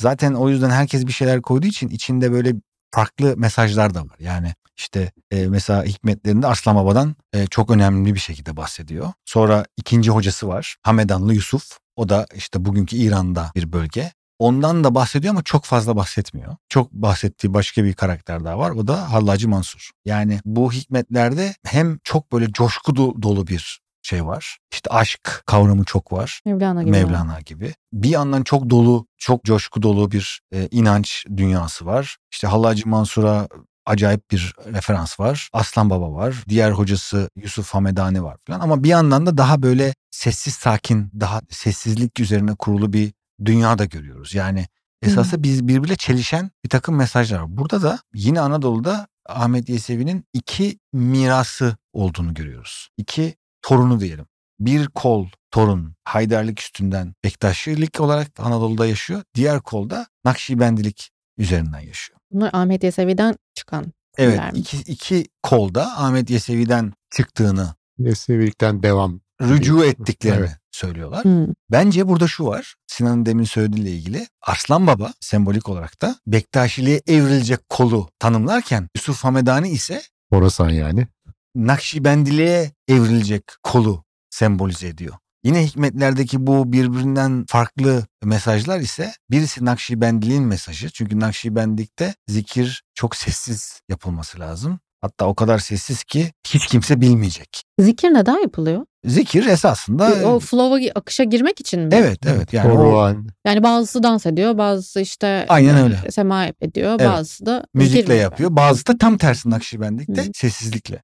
Zaten 0.00 0.34
o 0.34 0.48
yüzden 0.48 0.70
herkes 0.70 1.06
bir 1.06 1.12
şeyler 1.12 1.42
koyduğu 1.42 1.66
için 1.66 1.88
içinde 1.88 2.32
böyle 2.32 2.54
farklı 2.90 3.36
mesajlar 3.36 3.94
da 3.94 4.00
var. 4.00 4.16
Yani 4.18 4.54
işte 4.76 5.12
e, 5.30 5.46
mesela 5.46 5.84
hikmetlerinde 5.84 6.46
Arslan 6.46 6.76
Baba'dan 6.76 7.16
e, 7.32 7.46
çok 7.46 7.70
önemli 7.70 8.14
bir 8.14 8.20
şekilde 8.20 8.56
bahsediyor. 8.56 9.12
Sonra 9.24 9.64
ikinci 9.76 10.10
hocası 10.10 10.48
var. 10.48 10.76
Hamedanlı 10.82 11.34
Yusuf. 11.34 11.78
O 11.96 12.08
da 12.08 12.26
işte 12.34 12.64
bugünkü 12.64 12.96
İran'da 12.96 13.52
bir 13.56 13.72
bölge. 13.72 14.12
Ondan 14.38 14.84
da 14.84 14.94
bahsediyor 14.94 15.34
ama 15.34 15.42
çok 15.42 15.64
fazla 15.64 15.96
bahsetmiyor. 15.96 16.56
Çok 16.68 16.92
bahsettiği 16.92 17.54
başka 17.54 17.84
bir 17.84 17.94
karakter 17.94 18.44
daha 18.44 18.58
var. 18.58 18.70
O 18.70 18.86
da 18.86 19.12
Hallacı 19.12 19.48
Mansur. 19.48 19.90
Yani 20.04 20.40
bu 20.44 20.72
hikmetlerde 20.72 21.54
hem 21.64 21.98
çok 22.04 22.32
böyle 22.32 22.52
coşku 22.52 22.92
do- 22.92 23.22
dolu 23.22 23.46
bir 23.46 23.80
şey 24.02 24.26
var. 24.26 24.58
İşte 24.72 24.90
aşk 24.90 25.42
kavramı 25.46 25.84
çok 25.84 26.12
var. 26.12 26.40
Mevlana 26.44 26.82
gibi. 26.82 26.90
Mevlana 26.90 27.40
gibi. 27.40 27.74
Bir 27.92 28.08
yandan 28.08 28.42
çok 28.42 28.70
dolu, 28.70 29.06
çok 29.18 29.44
coşku 29.44 29.82
dolu 29.82 30.10
bir 30.10 30.40
e, 30.52 30.68
inanç 30.70 31.26
dünyası 31.36 31.86
var. 31.86 32.16
İşte 32.32 32.46
Hallacı 32.46 32.88
Mansur'a 32.88 33.48
acayip 33.86 34.30
bir 34.30 34.54
referans 34.66 35.20
var. 35.20 35.48
Aslan 35.52 35.90
Baba 35.90 36.12
var. 36.12 36.44
Diğer 36.48 36.70
hocası 36.70 37.30
Yusuf 37.36 37.70
Hamedani 37.70 38.22
var 38.22 38.36
falan. 38.46 38.60
Ama 38.60 38.84
bir 38.84 38.88
yandan 38.88 39.26
da 39.26 39.38
daha 39.38 39.62
böyle 39.62 39.94
sessiz 40.10 40.54
sakin, 40.54 41.10
daha 41.20 41.40
sessizlik 41.50 42.20
üzerine 42.20 42.54
kurulu 42.54 42.92
bir 42.92 43.12
dünya 43.44 43.78
da 43.78 43.84
görüyoruz. 43.84 44.34
Yani 44.34 44.66
esasında 45.02 45.42
biz 45.42 45.68
birbiriyle 45.68 45.96
çelişen 45.96 46.50
bir 46.64 46.68
takım 46.68 46.96
mesajlar 46.96 47.38
var. 47.38 47.56
Burada 47.56 47.82
da 47.82 47.98
yine 48.14 48.40
Anadolu'da 48.40 49.06
Ahmet 49.28 49.68
Yesevi'nin 49.68 50.24
iki 50.32 50.78
mirası 50.92 51.76
olduğunu 51.92 52.34
görüyoruz. 52.34 52.88
İki 52.96 53.34
torunu 53.62 54.00
diyelim. 54.00 54.26
Bir 54.60 54.86
kol 54.86 55.26
torun 55.50 55.94
Haydarlık 56.04 56.60
üstünden 56.60 57.14
Bektaşilik 57.24 58.00
olarak 58.00 58.28
Anadolu'da 58.38 58.86
yaşıyor. 58.86 59.22
Diğer 59.34 59.60
kol 59.60 59.90
da 59.90 60.06
Nakşibendilik 60.24 61.10
üzerinden 61.38 61.80
yaşıyor. 61.80 62.18
Bunlar 62.30 62.50
Ahmet 62.52 62.84
Yesevi'den 62.84 63.36
çıkan 63.54 63.92
Evet 64.18 64.40
iki, 64.54 64.76
iki 64.78 65.26
kolda 65.42 65.82
Ahmet 65.98 66.30
Yesevi'den 66.30 66.92
çıktığını 67.16 67.74
Yesevilikten 67.98 68.82
devam. 68.82 69.20
rücu 69.42 69.84
ettiklerini 69.84 70.38
Evet. 70.40 70.56
söylüyorlar. 70.72 71.24
Hmm. 71.24 71.46
Bence 71.70 72.08
burada 72.08 72.28
şu 72.28 72.44
var. 72.46 72.74
Sinan'ın 72.86 73.26
demin 73.26 73.44
söylediğiyle 73.44 73.90
ilgili. 73.90 74.26
Arslan 74.42 74.86
Baba 74.86 75.12
sembolik 75.20 75.68
olarak 75.68 76.02
da 76.02 76.16
Bektaşiliğe 76.26 77.00
evrilecek 77.06 77.68
kolu 77.68 78.08
tanımlarken 78.18 78.88
Yusuf 78.96 79.24
Hamedani 79.24 79.68
ise 79.68 80.02
Horasan 80.32 80.68
yani. 80.70 81.06
Nakşibendiliğe 81.56 82.70
evrilecek 82.88 83.42
kolu 83.62 84.04
sembolize 84.30 84.88
ediyor. 84.88 85.14
Yine 85.44 85.66
hikmetlerdeki 85.66 86.46
bu 86.46 86.72
birbirinden 86.72 87.44
farklı 87.48 88.06
mesajlar 88.24 88.80
ise 88.80 89.12
birisi 89.30 89.64
Nakşibendiliğin 89.64 90.42
mesajı. 90.42 90.90
Çünkü 90.90 91.20
Nakşibendik'te 91.20 92.14
zikir 92.28 92.82
çok 92.94 93.16
sessiz 93.16 93.80
yapılması 93.88 94.40
lazım. 94.40 94.80
Hatta 95.00 95.26
o 95.26 95.34
kadar 95.34 95.58
sessiz 95.58 96.04
ki 96.04 96.32
hiç 96.46 96.66
kimse 96.66 97.00
bilmeyecek. 97.00 97.62
Zikir 97.80 98.08
neden 98.08 98.38
yapılıyor? 98.42 98.86
Zikir 99.04 99.46
esasında 99.46 100.28
o 100.28 100.40
flow'a 100.40 100.90
akışa 100.94 101.24
girmek 101.24 101.60
için 101.60 101.80
mi? 101.80 101.88
evet 101.92 102.18
evet 102.26 102.52
yani 102.52 102.72
o 102.72 102.76
Horuan. 102.76 103.28
Yani 103.46 103.62
bazısı 103.62 104.02
dans 104.02 104.26
ediyor, 104.26 104.58
bazısı 104.58 105.00
işte 105.00 105.46
Aynen 105.48 105.76
öyle. 105.76 106.10
sema 106.10 106.46
ediyor, 106.46 106.96
Evet. 107.00 107.10
bazısı 107.10 107.46
da 107.46 107.64
müzikle 107.74 108.14
yapıyor. 108.14 108.56
Bazısı 108.56 108.86
da 108.86 108.98
tam 108.98 109.18
tersi 109.18 109.50
Nakşibendik'te 109.50 110.22
Hı. 110.22 110.30
sessizlikle 110.34 111.02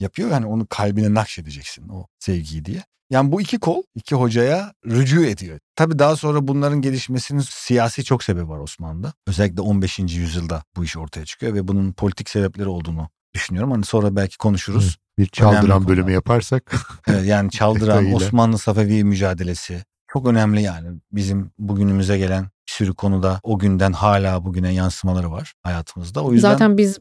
yapıyor. 0.00 0.30
Yani 0.30 0.46
onu 0.46 0.66
kalbine 0.66 1.14
nakşedeceksin 1.14 1.88
o 1.88 2.06
sevgiyi 2.18 2.64
diye. 2.64 2.82
Yani 3.10 3.32
bu 3.32 3.40
iki 3.40 3.58
kol 3.58 3.82
iki 3.94 4.14
hocaya 4.14 4.72
rücu 4.86 5.24
ediyor. 5.24 5.58
Tabii 5.76 5.98
daha 5.98 6.16
sonra 6.16 6.48
bunların 6.48 6.80
gelişmesinin 6.80 7.40
siyasi 7.40 8.04
çok 8.04 8.24
sebebi 8.24 8.48
var 8.48 8.58
Osmanlı'da. 8.58 9.12
Özellikle 9.26 9.60
15. 9.60 9.98
yüzyılda 9.98 10.62
bu 10.76 10.84
iş 10.84 10.96
ortaya 10.96 11.24
çıkıyor 11.24 11.54
ve 11.54 11.68
bunun 11.68 11.92
politik 11.92 12.30
sebepleri 12.30 12.68
olduğunu 12.68 13.08
düşünüyorum. 13.34 13.70
Hani 13.70 13.84
sonra 13.84 14.16
belki 14.16 14.38
konuşuruz. 14.38 14.98
Bir 15.18 15.26
çaldıran 15.26 15.88
bölümü 15.88 16.02
konular. 16.02 16.14
yaparsak. 16.14 16.72
Evet, 17.08 17.26
yani 17.26 17.50
çaldıran. 17.50 18.12
Osmanlı 18.12 18.58
Safevi 18.58 19.04
mücadelesi 19.04 19.84
çok 20.12 20.26
önemli 20.26 20.62
yani. 20.62 21.00
Bizim 21.12 21.50
bugünümüze 21.58 22.18
gelen 22.18 22.42
bir 22.42 22.72
sürü 22.72 22.94
konuda 22.94 23.40
o 23.42 23.58
günden 23.58 23.92
hala 23.92 24.44
bugüne 24.44 24.74
yansımaları 24.74 25.30
var 25.30 25.54
hayatımızda. 25.62 26.22
O 26.22 26.32
yüzden 26.32 26.52
Zaten 26.52 26.78
biz 26.78 26.98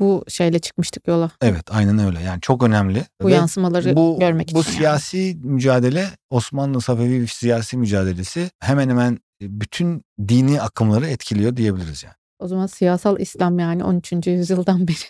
bu 0.00 0.24
şeyle 0.28 0.58
çıkmıştık 0.58 1.08
yola. 1.08 1.30
evet 1.40 1.64
aynen 1.70 1.98
öyle. 1.98 2.20
Yani 2.20 2.40
çok 2.40 2.62
önemli. 2.62 3.04
Bu 3.22 3.26
Ve 3.26 3.32
yansımaları 3.34 3.96
bu, 3.96 4.16
görmek 4.20 4.54
bu 4.54 4.60
için. 4.60 4.70
yani. 4.70 4.78
siyasi 4.78 5.38
mücadele 5.42 6.08
Osmanlı 6.30 6.80
Safevi 6.80 7.28
siyasi 7.28 7.76
mücadelesi 7.76 8.50
hemen 8.60 8.88
hemen 8.88 9.18
bütün 9.42 10.02
dini 10.28 10.60
akımları 10.62 11.06
etkiliyor 11.06 11.56
diyebiliriz 11.56 12.02
yani. 12.04 12.14
O 12.38 12.48
zaman 12.48 12.66
siyasal 12.66 13.20
İslam 13.20 13.58
yani 13.58 13.84
13. 13.84 14.26
yüzyıldan 14.26 14.88
beri 14.88 14.96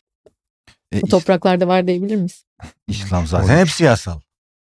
E, 0.95 1.03
bu 1.03 1.07
topraklarda 1.09 1.69
var 1.69 1.87
diyebilir 1.87 2.17
miyiz? 2.17 2.45
İslam 2.89 3.27
zaten 3.27 3.59
hep 3.59 3.71
siyasal. 3.71 4.21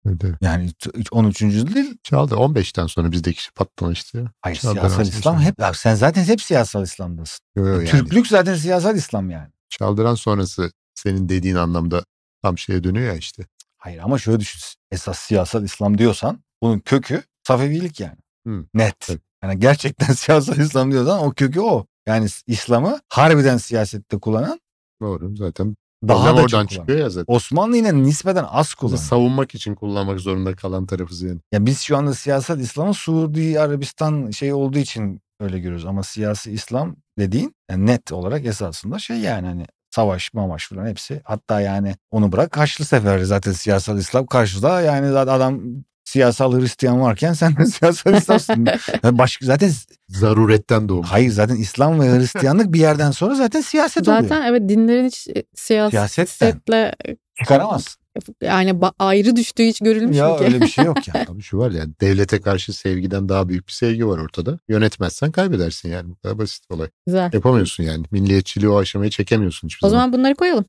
Evet. 0.06 0.22
Yani 0.40 0.70
13. 1.10 1.42
yüzyıl 1.42 1.74
değil. 1.74 1.96
Çaldı 2.02 2.34
15'ten 2.34 2.86
sonra 2.86 3.12
bizdeki 3.12 3.52
patlamıştı. 3.54 4.18
ya. 4.18 4.24
Hayır 4.42 4.56
Çaldıran 4.56 4.88
siyasal 4.88 5.06
İslam 5.06 5.40
hep. 5.40 5.54
Sen 5.74 5.94
zaten 5.94 6.24
hep 6.24 6.42
siyasal 6.42 6.82
İslam'dasın. 6.82 7.46
Yo, 7.56 7.66
yo, 7.66 7.72
yani. 7.74 7.86
Türklük 7.88 8.26
zaten 8.26 8.54
siyasal 8.54 8.96
İslam 8.96 9.30
yani. 9.30 9.48
Çaldıran 9.68 10.14
sonrası 10.14 10.72
senin 10.94 11.28
dediğin 11.28 11.54
anlamda 11.54 12.04
tam 12.42 12.58
şeye 12.58 12.84
dönüyor 12.84 13.06
ya 13.06 13.14
işte. 13.14 13.46
Hayır 13.78 13.98
ama 13.98 14.18
şöyle 14.18 14.40
düşün. 14.40 14.60
Esas 14.90 15.18
siyasal 15.18 15.64
İslam 15.64 15.98
diyorsan 15.98 16.40
bunun 16.62 16.78
kökü 16.78 17.22
Safevilik 17.48 18.00
yani. 18.00 18.16
Hı, 18.46 18.64
Net. 18.74 19.00
tabii. 19.00 19.18
Yani 19.42 19.58
gerçekten 19.60 20.12
siyasal 20.14 20.56
İslam 20.58 20.92
diyorsan 20.92 21.20
o 21.24 21.30
kökü 21.32 21.60
o. 21.60 21.86
Yani 22.06 22.26
İslam'ı 22.46 23.00
harbiden 23.08 23.56
siyasette 23.56 24.18
kullanan 24.18 24.60
Doğru 25.02 25.36
zaten. 25.36 25.76
daha 26.08 26.36
da 26.36 26.42
oradan 26.42 26.66
çok 26.66 26.70
çıkıyor 26.70 26.86
kullanan. 26.86 27.00
ya 27.02 27.10
zaten. 27.10 27.34
Osmanlı 27.34 27.76
yine 27.76 28.02
nispeten 28.02 28.44
az 28.48 28.74
kullanıyor. 28.74 29.02
savunmak 29.02 29.54
için 29.54 29.74
kullanmak 29.74 30.20
zorunda 30.20 30.56
kalan 30.56 30.86
tarafız 30.86 31.22
yani. 31.22 31.40
Ya 31.52 31.66
biz 31.66 31.80
şu 31.80 31.96
anda 31.96 32.14
siyasal 32.14 32.60
İslam'ı 32.60 32.94
Suudi 32.94 33.60
Arabistan 33.60 34.30
şey 34.30 34.52
olduğu 34.52 34.78
için 34.78 35.20
öyle 35.40 35.58
görüyoruz. 35.58 35.86
Ama 35.86 36.02
siyasi 36.02 36.52
İslam 36.52 36.96
dediğin 37.18 37.54
yani 37.70 37.86
net 37.86 38.12
olarak 38.12 38.46
esasında 38.46 38.98
şey 38.98 39.16
yani 39.16 39.46
hani 39.46 39.66
savaş 39.90 40.34
mamaş 40.34 40.68
falan 40.68 40.86
hepsi. 40.86 41.20
Hatta 41.24 41.60
yani 41.60 41.94
onu 42.10 42.32
bırak 42.32 42.56
Haçlı 42.56 42.84
Seferi 42.84 43.24
zaten 43.26 43.52
siyasal 43.52 43.98
İslam 43.98 44.26
karşıda 44.26 44.80
yani 44.80 45.12
zaten 45.12 45.32
adam 45.32 45.60
siyasal 46.04 46.60
Hristiyan 46.60 47.00
varken 47.00 47.32
sen 47.32 47.56
de 47.56 47.66
siyasal 47.66 48.14
İslamsın. 48.14 48.66
Yani 49.02 49.18
başka 49.18 49.46
zaten 49.46 49.70
Zaruretten 50.08 50.88
doğmuş. 50.88 51.08
hayır 51.08 51.30
zaten 51.30 51.56
İslam 51.56 52.00
ve 52.00 52.18
Hristiyanlık 52.18 52.72
bir 52.72 52.80
yerden 52.80 53.10
sonra 53.10 53.34
zaten 53.34 53.60
siyaset 53.60 54.08
oluyor. 54.08 54.22
Zaten 54.22 54.42
evet 54.42 54.68
dinlerin 54.68 55.06
hiç 55.06 55.28
e, 55.28 55.44
Siyasetten. 55.54 56.06
siyasetle 56.06 56.94
Çıkaramazsın. 57.38 58.02
Yani 58.42 58.80
ayrı 58.98 59.36
düştüğü 59.36 59.64
hiç 59.64 59.78
görülmüş 59.80 60.16
Ya 60.16 60.32
mü 60.32 60.38
ki? 60.38 60.44
öyle 60.44 60.60
bir 60.60 60.68
şey 60.68 60.84
yok 60.84 60.96
yani. 61.14 61.26
Abi 61.30 61.42
şu 61.42 61.58
var 61.58 61.70
yani 61.70 61.92
devlete 62.00 62.40
karşı 62.40 62.72
sevgiden 62.72 63.28
daha 63.28 63.48
büyük 63.48 63.66
bir 63.66 63.72
sevgi 63.72 64.06
var 64.06 64.18
ortada. 64.18 64.58
Yönetmezsen 64.68 65.32
kaybedersin 65.32 65.88
yani. 65.88 66.10
Bu 66.10 66.16
kadar 66.16 66.38
basit 66.38 66.64
olay. 66.70 66.88
Güzel. 67.06 67.30
Yapamıyorsun 67.32 67.84
yani. 67.84 68.04
Milliyetçiliği 68.10 68.70
o 68.70 68.78
aşamaya 68.78 69.10
çekemiyorsun 69.10 69.68
hiçbir 69.68 69.86
O 69.86 69.90
zaman. 69.90 70.02
zaman 70.04 70.18
bunları 70.18 70.34
koyalım. 70.34 70.64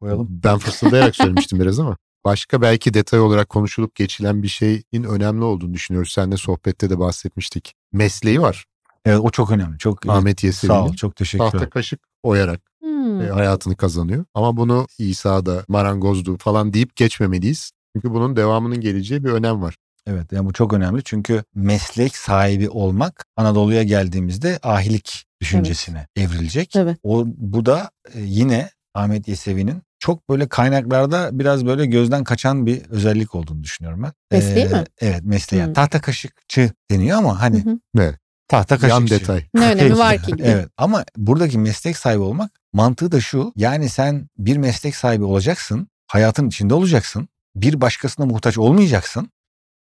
Koyalım. 0.00 0.26
Ben 0.30 0.58
fısıldayarak 0.58 1.16
söylemiştim 1.16 1.60
biraz 1.60 1.78
ama. 1.78 1.96
Başka 2.24 2.62
belki 2.62 2.94
detay 2.94 3.20
olarak 3.20 3.48
konuşulup 3.48 3.94
geçilen 3.94 4.42
bir 4.42 4.48
şeyin 4.48 5.04
önemli 5.04 5.44
olduğunu 5.44 5.74
düşünüyoruz. 5.74 6.12
Seninle 6.12 6.36
sohbette 6.36 6.90
de 6.90 6.98
bahsetmiştik. 6.98 7.74
Mesleği 7.92 8.40
var. 8.40 8.64
Evet 9.04 9.20
o 9.22 9.30
çok 9.30 9.50
önemli. 9.50 9.78
Çok 9.78 10.08
Ahmet 10.08 10.40
sağ 10.40 10.46
ol. 10.46 10.48
Yesevi'nin. 10.48 10.92
Çok 10.92 11.16
teşekkür 11.16 11.44
Tahta 11.44 11.58
ederim. 11.58 11.70
kaşık 11.70 12.00
oyarak 12.22 12.60
Hmm. 13.06 13.20
e, 13.20 13.26
hayatını 13.26 13.76
kazanıyor. 13.76 14.24
Ama 14.34 14.56
bunu 14.56 14.86
İsa'da 14.98 15.64
marangozdu 15.68 16.38
falan 16.38 16.72
deyip 16.72 16.96
geçmemeliyiz. 16.96 17.70
Çünkü 17.96 18.10
bunun 18.10 18.36
devamının 18.36 18.80
geleceği 18.80 19.24
bir 19.24 19.30
önem 19.30 19.62
var. 19.62 19.76
Evet 20.06 20.32
yani 20.32 20.46
bu 20.46 20.52
çok 20.52 20.72
önemli 20.72 21.02
çünkü 21.04 21.44
meslek 21.54 22.16
sahibi 22.16 22.68
olmak 22.68 23.24
Anadolu'ya 23.36 23.82
geldiğimizde 23.82 24.58
ahilik 24.62 25.26
düşüncesine 25.40 26.06
evrilecek. 26.16 26.76
Evet. 26.76 26.98
O 27.02 27.24
bu 27.26 27.66
da 27.66 27.90
e, 28.14 28.20
yine 28.20 28.70
Ahmet 28.94 29.28
Yesevi'nin 29.28 29.82
çok 29.98 30.28
böyle 30.28 30.48
kaynaklarda 30.48 31.38
biraz 31.38 31.66
böyle 31.66 31.86
gözden 31.86 32.24
kaçan 32.24 32.66
bir 32.66 32.84
özellik 32.84 33.34
olduğunu 33.34 33.62
düşünüyorum 33.62 34.02
ben. 34.02 34.12
Mesleği 34.30 34.66
mi? 34.66 34.84
Evet 35.00 35.22
mesleği. 35.24 35.60
Yani 35.60 35.70
Hı. 35.70 35.74
tahta 35.74 36.00
kaşıkçı 36.00 36.70
deniyor 36.90 37.18
ama 37.18 37.40
hani 37.40 37.64
Hı 37.64 37.70
hı. 37.70 37.78
Ne? 37.94 38.14
tahta 38.48 38.78
kaşıkçı. 38.78 38.94
Yan 38.94 39.20
detay. 39.20 39.44
Ne 39.54 39.72
önemi 39.72 39.98
var 39.98 40.22
ki? 40.22 40.32
Evet 40.42 40.68
ama 40.76 41.04
buradaki 41.16 41.58
meslek 41.58 41.96
sahibi 41.96 42.22
olmak 42.22 42.50
mantığı 42.76 43.12
da 43.12 43.20
şu. 43.20 43.52
Yani 43.56 43.88
sen 43.88 44.28
bir 44.38 44.56
meslek 44.56 44.96
sahibi 44.96 45.24
olacaksın. 45.24 45.88
Hayatın 46.06 46.48
içinde 46.48 46.74
olacaksın. 46.74 47.28
Bir 47.54 47.80
başkasına 47.80 48.26
muhtaç 48.26 48.58
olmayacaksın. 48.58 49.30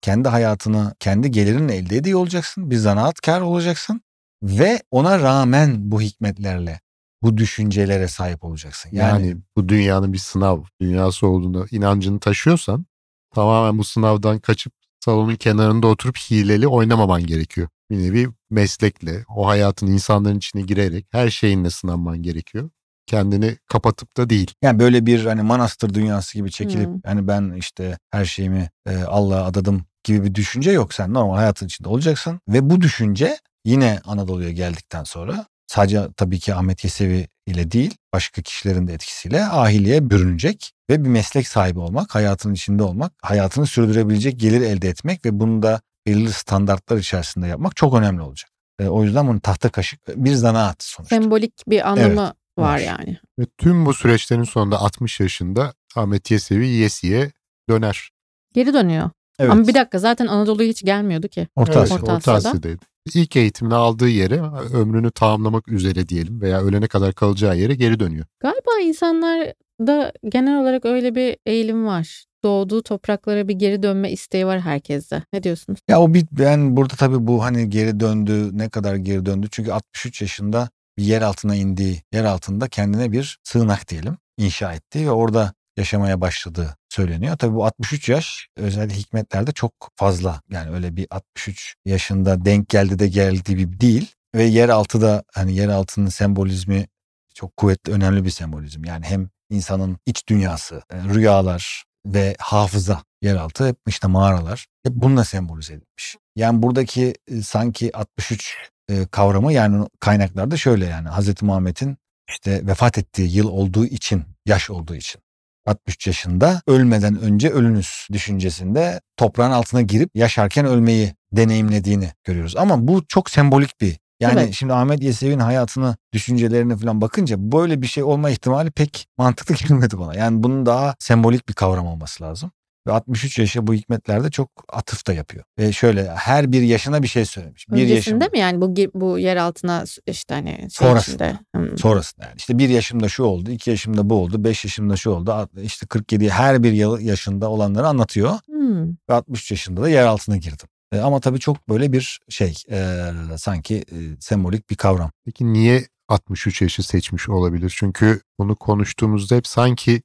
Kendi 0.01 0.29
hayatını, 0.29 0.95
kendi 0.99 1.31
gelirinle 1.31 1.75
elde 1.75 1.97
ediyor 1.97 2.19
olacaksın. 2.19 2.71
Bir 2.71 2.75
zanaatkar 2.75 3.41
olacaksın. 3.41 4.01
Ve 4.43 4.81
ona 4.91 5.19
rağmen 5.19 5.91
bu 5.91 6.01
hikmetlerle, 6.01 6.79
bu 7.21 7.37
düşüncelere 7.37 8.07
sahip 8.07 8.43
olacaksın. 8.43 8.89
Yani, 8.93 9.27
Yani, 9.27 9.37
bu 9.57 9.69
dünyanın 9.69 10.13
bir 10.13 10.17
sınav 10.17 10.63
dünyası 10.81 11.27
olduğunu 11.27 11.65
inancını 11.71 12.19
taşıyorsan 12.19 12.85
tamamen 13.33 13.77
bu 13.77 13.83
sınavdan 13.83 14.39
kaçıp 14.39 14.73
salonun 14.99 15.35
kenarında 15.35 15.87
oturup 15.87 16.17
hileli 16.17 16.67
oynamaman 16.67 17.25
gerekiyor. 17.25 17.67
Bir 17.91 17.97
nevi 17.97 18.27
meslekle, 18.49 19.23
o 19.35 19.47
hayatın 19.47 19.87
insanların 19.87 20.37
içine 20.37 20.61
girerek 20.61 21.05
her 21.11 21.29
şeyinle 21.29 21.69
sınanman 21.69 22.23
gerekiyor. 22.23 22.69
Kendini 23.07 23.57
kapatıp 23.67 24.17
da 24.17 24.29
değil. 24.29 24.53
yani 24.61 24.79
böyle 24.79 25.05
bir 25.05 25.25
hani 25.25 25.41
manastır 25.41 25.93
dünyası 25.93 26.37
gibi 26.37 26.51
çekilip 26.51 26.87
Hmm. 26.87 26.99
hani 27.05 27.27
ben 27.27 27.53
işte 27.57 27.97
her 28.11 28.25
şeyimi 28.25 28.69
e, 28.89 28.97
Allah'a 29.03 29.45
adadım 29.45 29.85
gibi 30.03 30.23
bir 30.23 30.35
düşünce 30.35 30.71
yok. 30.71 30.93
Sen 30.93 31.13
normal 31.13 31.35
hayatın 31.35 31.65
içinde 31.65 31.89
olacaksın 31.89 32.39
ve 32.49 32.69
bu 32.69 32.81
düşünce 32.81 33.37
yine 33.65 33.99
Anadolu'ya 34.05 34.51
geldikten 34.51 35.03
sonra 35.03 35.45
sadece 35.67 36.07
tabii 36.17 36.39
ki 36.39 36.55
Ahmet 36.55 36.83
Yesevi 36.83 37.27
ile 37.47 37.71
değil 37.71 37.95
başka 38.13 38.41
kişilerin 38.41 38.87
de 38.87 38.93
etkisiyle 38.93 39.45
ahiliye 39.45 40.09
bürünecek 40.09 40.71
ve 40.89 41.03
bir 41.03 41.09
meslek 41.09 41.47
sahibi 41.47 41.79
olmak, 41.79 42.15
hayatın 42.15 42.53
içinde 42.53 42.83
olmak, 42.83 43.13
hayatını 43.21 43.65
sürdürebilecek 43.67 44.39
gelir 44.39 44.61
elde 44.61 44.89
etmek 44.89 45.25
ve 45.25 45.39
bunu 45.39 45.61
da 45.63 45.81
belirli 46.07 46.33
standartlar 46.33 46.97
içerisinde 46.97 47.47
yapmak 47.47 47.75
çok 47.75 47.93
önemli 47.93 48.21
olacak. 48.21 48.49
E, 48.79 48.87
o 48.87 49.03
yüzden 49.03 49.27
bunun 49.27 49.39
tahta 49.39 49.69
kaşık 49.69 49.99
bir 50.25 50.33
zanaat 50.33 50.83
sonuçta. 50.83 51.15
Sembolik 51.15 51.53
bir 51.67 51.89
anlamı 51.89 52.33
var. 52.57 52.73
var 52.73 52.79
yani. 52.79 53.17
Ve 53.39 53.45
tüm 53.57 53.85
bu 53.85 53.93
süreçlerin 53.93 54.43
sonunda 54.43 54.79
60 54.79 55.19
yaşında 55.19 55.73
Ahmet 55.95 56.31
Yesevi 56.31 56.67
Yesi'ye 56.67 57.31
döner. 57.69 58.09
Geri 58.53 58.73
dönüyor. 58.73 59.09
Evet. 59.39 59.51
Ama 59.51 59.67
bir 59.67 59.73
dakika 59.73 59.99
zaten 59.99 60.27
Anadolu'ya 60.27 60.69
hiç 60.69 60.83
gelmiyordu 60.83 61.27
ki. 61.27 61.47
Orta 61.55 61.79
Evet. 61.79 61.91
Orta 61.91 62.03
Orta 62.03 62.13
Asya'da. 62.13 62.37
Asya'daydı. 62.49 62.81
İlk 63.13 63.35
eğitimini 63.35 63.75
aldığı 63.75 64.09
yere, 64.09 64.41
ömrünü 64.73 65.11
tamamlamak 65.11 65.67
üzere 65.67 66.09
diyelim 66.09 66.41
veya 66.41 66.61
ölene 66.61 66.87
kadar 66.87 67.13
kalacağı 67.13 67.57
yere 67.57 67.75
geri 67.75 67.99
dönüyor. 67.99 68.25
Galiba 68.39 68.81
insanlarda 68.83 70.13
genel 70.29 70.61
olarak 70.61 70.85
öyle 70.85 71.15
bir 71.15 71.37
eğilim 71.45 71.85
var. 71.85 72.25
Doğduğu 72.43 72.83
topraklara 72.83 73.47
bir 73.47 73.53
geri 73.53 73.83
dönme 73.83 74.11
isteği 74.11 74.45
var 74.45 74.59
herkeste. 74.61 75.23
Ne 75.33 75.43
diyorsunuz? 75.43 75.79
Ya 75.89 76.01
o 76.01 76.13
bir 76.13 76.25
ben 76.31 76.77
burada 76.77 76.93
tabii 76.95 77.27
bu 77.27 77.43
hani 77.43 77.69
geri 77.69 77.99
döndü 77.99 78.49
ne 78.57 78.69
kadar 78.69 78.95
geri 78.95 79.25
döndü 79.25 79.47
çünkü 79.51 79.71
63 79.71 80.21
yaşında 80.21 80.69
bir 80.97 81.03
yer 81.03 81.21
altına 81.21 81.55
indiği 81.55 82.01
yer 82.13 82.23
altında 82.23 82.67
kendine 82.67 83.11
bir 83.11 83.39
sığınak 83.43 83.87
diyelim 83.87 84.17
inşa 84.37 84.73
etti 84.73 85.05
ve 85.05 85.11
orada 85.11 85.53
yaşamaya 85.77 86.21
başladığı 86.21 86.77
söyleniyor. 86.89 87.37
Tabii 87.37 87.55
bu 87.55 87.65
63 87.65 88.09
yaş 88.09 88.47
özellikle 88.57 88.95
hikmetlerde 88.95 89.51
çok 89.51 89.73
fazla. 89.95 90.41
Yani 90.49 90.71
öyle 90.71 90.95
bir 90.95 91.07
63 91.09 91.75
yaşında 91.85 92.45
denk 92.45 92.69
geldi 92.69 92.99
de 92.99 93.07
geldi 93.07 93.43
gibi 93.43 93.79
değil. 93.79 94.11
Ve 94.35 94.43
yeraltı 94.43 95.01
da 95.01 95.23
hani 95.33 95.55
yeraltının 95.55 96.09
sembolizmi 96.09 96.87
çok 97.33 97.57
kuvvetli 97.57 97.93
önemli 97.93 98.25
bir 98.25 98.29
sembolizm. 98.29 98.83
Yani 98.83 99.05
hem 99.05 99.29
insanın 99.49 99.97
iç 100.05 100.27
dünyası, 100.27 100.81
e, 100.91 100.97
rüyalar 101.13 101.83
ve 102.05 102.35
hafıza 102.39 103.03
yeraltı 103.21 103.67
hep 103.67 103.77
işte 103.87 104.07
mağaralar 104.07 104.65
hep 104.83 104.93
bununla 104.95 105.23
sembolize 105.23 105.73
edilmiş. 105.73 106.17
Yani 106.35 106.61
buradaki 106.61 107.15
e, 107.27 107.41
sanki 107.41 107.97
63 107.97 108.57
e, 108.89 109.05
kavramı 109.05 109.53
yani 109.53 109.87
kaynaklarda 109.99 110.57
şöyle 110.57 110.85
yani 110.85 111.07
Hazreti 111.07 111.45
Muhammed'in 111.45 111.97
işte 112.29 112.67
vefat 112.67 112.97
ettiği 112.97 113.35
yıl 113.37 113.47
olduğu 113.47 113.85
için, 113.85 114.23
yaş 114.45 114.69
olduğu 114.69 114.95
için 114.95 115.21
63 115.65 116.07
yaşında 116.07 116.61
ölmeden 116.67 117.19
önce 117.21 117.49
ölünüz 117.49 118.07
düşüncesinde 118.11 119.01
toprağın 119.17 119.51
altına 119.51 119.81
girip 119.81 120.09
yaşarken 120.15 120.65
ölmeyi 120.65 121.15
deneyimlediğini 121.31 122.11
görüyoruz. 122.23 122.55
Ama 122.57 122.87
bu 122.87 123.05
çok 123.07 123.29
sembolik 123.29 123.81
bir 123.81 123.97
yani 124.19 124.39
Evet. 124.39 124.53
şimdi 124.53 124.73
Ahmet 124.73 125.03
Yesevi'nin 125.03 125.39
hayatını, 125.39 125.95
düşüncelerine 126.13 126.77
falan 126.77 127.01
bakınca 127.01 127.35
böyle 127.39 127.81
bir 127.81 127.87
şey 127.87 128.03
olma 128.03 128.29
ihtimali 128.29 128.71
pek 128.71 129.07
mantıklı 129.17 129.55
gelmedi 129.67 129.99
bana. 129.99 130.15
Yani 130.15 130.43
bunun 130.43 130.65
daha 130.65 130.95
sembolik 130.99 131.49
bir 131.49 131.53
kavram 131.53 131.87
olması 131.87 132.23
lazım. 132.23 132.51
Ve 132.87 132.91
63 132.91 133.39
yaşa 133.39 133.67
bu 133.67 133.73
hikmetlerde 133.73 134.31
çok 134.31 134.49
atıf 134.69 135.07
da 135.07 135.13
yapıyor. 135.13 135.43
Ve 135.59 135.71
şöyle 135.71 136.09
her 136.09 136.51
bir 136.51 136.61
yaşına 136.61 137.03
bir 137.03 137.07
şey 137.07 137.25
söylemiş. 137.25 137.69
Bir 137.69 137.73
Öncesinde 137.73 137.93
yaşında 137.93 138.27
mi 138.27 138.39
yani 138.39 138.61
bu 138.61 138.75
bu 138.93 139.19
yer 139.19 139.37
altına 139.37 139.83
işte 140.07 140.33
hani 140.33 140.57
şey 140.57 140.69
Sonrasında. 140.69 141.39
Hmm. 141.55 141.77
sonrasında 141.77 142.25
yani. 142.25 142.35
İşte 142.37 142.57
bir 142.57 142.69
yaşımda 142.69 143.09
şu 143.09 143.23
oldu, 143.23 143.51
iki 143.51 143.69
yaşımda 143.69 144.09
bu 144.09 144.15
oldu, 144.15 144.43
beş 144.43 144.65
yaşımda 144.65 144.95
şu 144.95 145.09
oldu. 145.09 145.49
işte 145.63 145.85
47 145.85 146.29
her 146.29 146.63
bir 146.63 146.71
yıl 146.71 146.99
yaşında 146.99 147.49
olanları 147.49 147.87
anlatıyor. 147.87 148.39
Hmm. 148.45 148.89
Ve 148.89 149.13
63 149.13 149.51
yaşında 149.51 149.81
da 149.81 149.89
yer 149.89 150.05
altına 150.05 150.37
girdim. 150.37 150.67
E, 150.91 150.99
ama 150.99 151.19
tabii 151.19 151.39
çok 151.39 151.69
böyle 151.69 151.91
bir 151.91 152.19
şey 152.29 152.53
e, 152.71 153.11
sanki 153.37 153.75
e, 153.75 153.97
sembolik 154.19 154.69
bir 154.69 154.75
kavram. 154.75 155.11
Peki 155.25 155.53
niye 155.53 155.87
63 156.07 156.61
yaşı 156.61 156.83
seçmiş 156.83 157.29
olabilir? 157.29 157.73
Çünkü 157.75 158.21
bunu 158.39 158.55
konuştuğumuzda 158.55 159.35
hep 159.35 159.47
sanki 159.47 160.01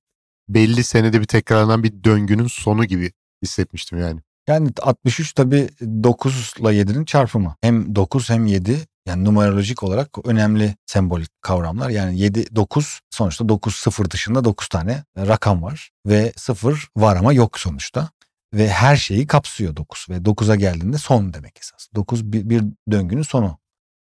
belli 0.54 0.84
senede 0.84 1.20
bir 1.20 1.26
tekrarlanan 1.26 1.82
bir 1.82 2.04
döngünün 2.04 2.46
sonu 2.46 2.84
gibi 2.84 3.12
hissetmiştim 3.42 4.00
yani. 4.00 4.20
Yani 4.48 4.70
63 4.82 5.32
tabii 5.32 5.68
9 5.80 6.54
ile 6.58 6.68
7'nin 6.68 7.04
çarpımı. 7.04 7.56
Hem 7.60 7.94
9 7.94 8.30
hem 8.30 8.46
7 8.46 8.76
yani 9.06 9.24
numerolojik 9.24 9.82
olarak 9.82 10.26
önemli 10.26 10.74
sembolik 10.86 11.42
kavramlar. 11.42 11.90
Yani 11.90 12.18
7, 12.18 12.56
9 12.56 13.00
sonuçta 13.10 13.48
9 13.48 13.74
sıfır 13.74 14.10
dışında 14.10 14.44
9 14.44 14.68
tane 14.68 15.04
rakam 15.16 15.62
var. 15.62 15.90
Ve 16.06 16.32
sıfır 16.36 16.88
var 16.96 17.16
ama 17.16 17.32
yok 17.32 17.58
sonuçta. 17.58 18.10
Ve 18.54 18.68
her 18.68 18.96
şeyi 18.96 19.26
kapsıyor 19.26 19.76
9 19.76 20.06
ve 20.10 20.16
9'a 20.16 20.56
geldiğinde 20.56 20.98
son 20.98 21.34
demek 21.34 21.58
esas. 21.58 21.88
9 21.94 22.32
bir, 22.32 22.50
bir 22.50 22.64
döngünün 22.90 23.22
sonu. 23.22 23.58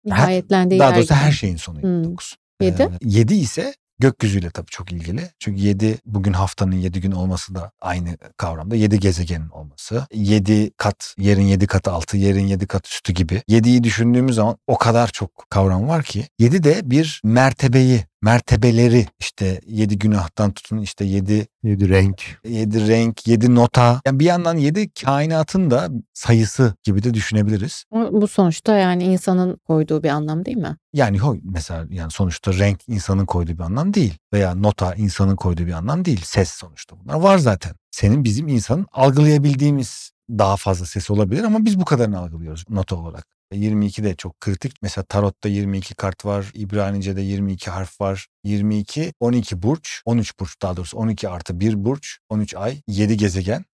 Nihayetlendiği 0.04 0.80
Daha 0.80 0.94
doğrusu 0.94 1.14
her 1.14 1.32
şeyin 1.32 1.56
sonu 1.56 1.82
Hmm. 1.82 2.04
9. 2.04 2.36
Yedi? 2.60 2.90
7 3.02 3.34
ise 3.34 3.74
gökyüzüyle 4.02 4.50
tabii 4.50 4.70
çok 4.70 4.92
ilgili. 4.92 5.30
Çünkü 5.38 5.60
7 5.60 5.98
bugün 6.06 6.32
haftanın 6.32 6.76
7 6.76 7.00
gün 7.00 7.12
olması 7.12 7.54
da 7.54 7.72
aynı 7.80 8.16
kavramda. 8.36 8.76
7 8.76 9.00
gezegenin 9.00 9.48
olması. 9.48 10.06
7 10.14 10.70
kat, 10.76 11.14
yerin 11.18 11.42
7 11.42 11.66
katı 11.66 11.90
altı, 11.90 12.16
yerin 12.16 12.46
7 12.46 12.66
kat 12.66 12.86
üstü 12.86 13.12
gibi. 13.12 13.42
7'yi 13.48 13.84
düşündüğümüz 13.84 14.34
zaman 14.34 14.56
o 14.66 14.78
kadar 14.78 15.08
çok 15.08 15.46
kavram 15.50 15.88
var 15.88 16.02
ki. 16.02 16.28
7 16.38 16.64
de 16.64 16.90
bir 16.90 17.20
mertebeyi, 17.24 18.04
mertebeleri 18.22 19.06
işte 19.20 19.60
7 19.66 19.98
günahtan 19.98 20.52
tutun 20.52 20.78
işte 20.78 21.04
7 21.04 21.46
Yedi 21.62 21.88
renk. 21.88 22.22
yedi 22.44 22.88
renk, 22.88 23.26
yedi 23.26 23.54
nota. 23.54 24.00
Yani 24.06 24.20
bir 24.20 24.24
yandan 24.24 24.56
yedi 24.56 24.90
kainatın 24.90 25.70
da 25.70 25.88
sayısı 26.14 26.74
gibi 26.82 27.02
de 27.02 27.14
düşünebiliriz. 27.14 27.84
Bu 27.92 28.20
bu 28.22 28.28
sonuçta 28.28 28.76
yani 28.76 29.04
insanın 29.04 29.56
koyduğu 29.66 30.02
bir 30.02 30.08
anlam 30.08 30.44
değil 30.44 30.56
mi? 30.56 30.76
Yani 30.92 31.18
hoy 31.18 31.40
mesela 31.44 31.86
yani 31.90 32.10
sonuçta 32.10 32.52
renk 32.52 32.80
insanın 32.88 33.26
koyduğu 33.26 33.52
bir 33.52 33.60
anlam 33.62 33.94
değil. 33.94 34.18
Veya 34.32 34.54
nota 34.54 34.94
insanın 34.94 35.36
koyduğu 35.36 35.66
bir 35.66 35.72
anlam 35.72 36.04
değil. 36.04 36.20
Ses 36.24 36.50
sonuçta 36.50 36.96
bunlar 37.04 37.14
var 37.14 37.38
zaten. 37.38 37.72
Senin 37.90 38.24
bizim 38.24 38.48
insanın 38.48 38.86
algılayabildiğimiz 38.92 40.12
daha 40.30 40.56
fazla 40.56 40.86
ses 40.86 41.10
olabilir 41.10 41.44
ama 41.44 41.64
biz 41.64 41.80
bu 41.80 41.84
kadarını 41.84 42.18
algılıyoruz 42.18 42.64
nota 42.70 42.96
olarak. 42.96 43.26
22 43.52 44.04
de 44.04 44.14
çok 44.14 44.40
kritik. 44.40 44.74
Mesela 44.82 45.04
tarotta 45.04 45.48
22 45.48 45.94
kart 45.94 46.24
var. 46.24 46.50
İbranice'de 46.54 47.20
22 47.20 47.70
harf 47.70 48.00
var. 48.00 48.26
22, 48.44 49.12
12 49.20 49.62
burç, 49.62 50.02
13 50.04 50.40
burç 50.40 50.62
daha 50.62 50.76
doğrusu 50.76 50.96
12 50.98 51.28
artı 51.28 51.60
1 51.60 51.84
burç, 51.84 52.18
13 52.28 52.54
ay, 52.54 52.80
7 52.88 53.16
gezegen, 53.16 53.64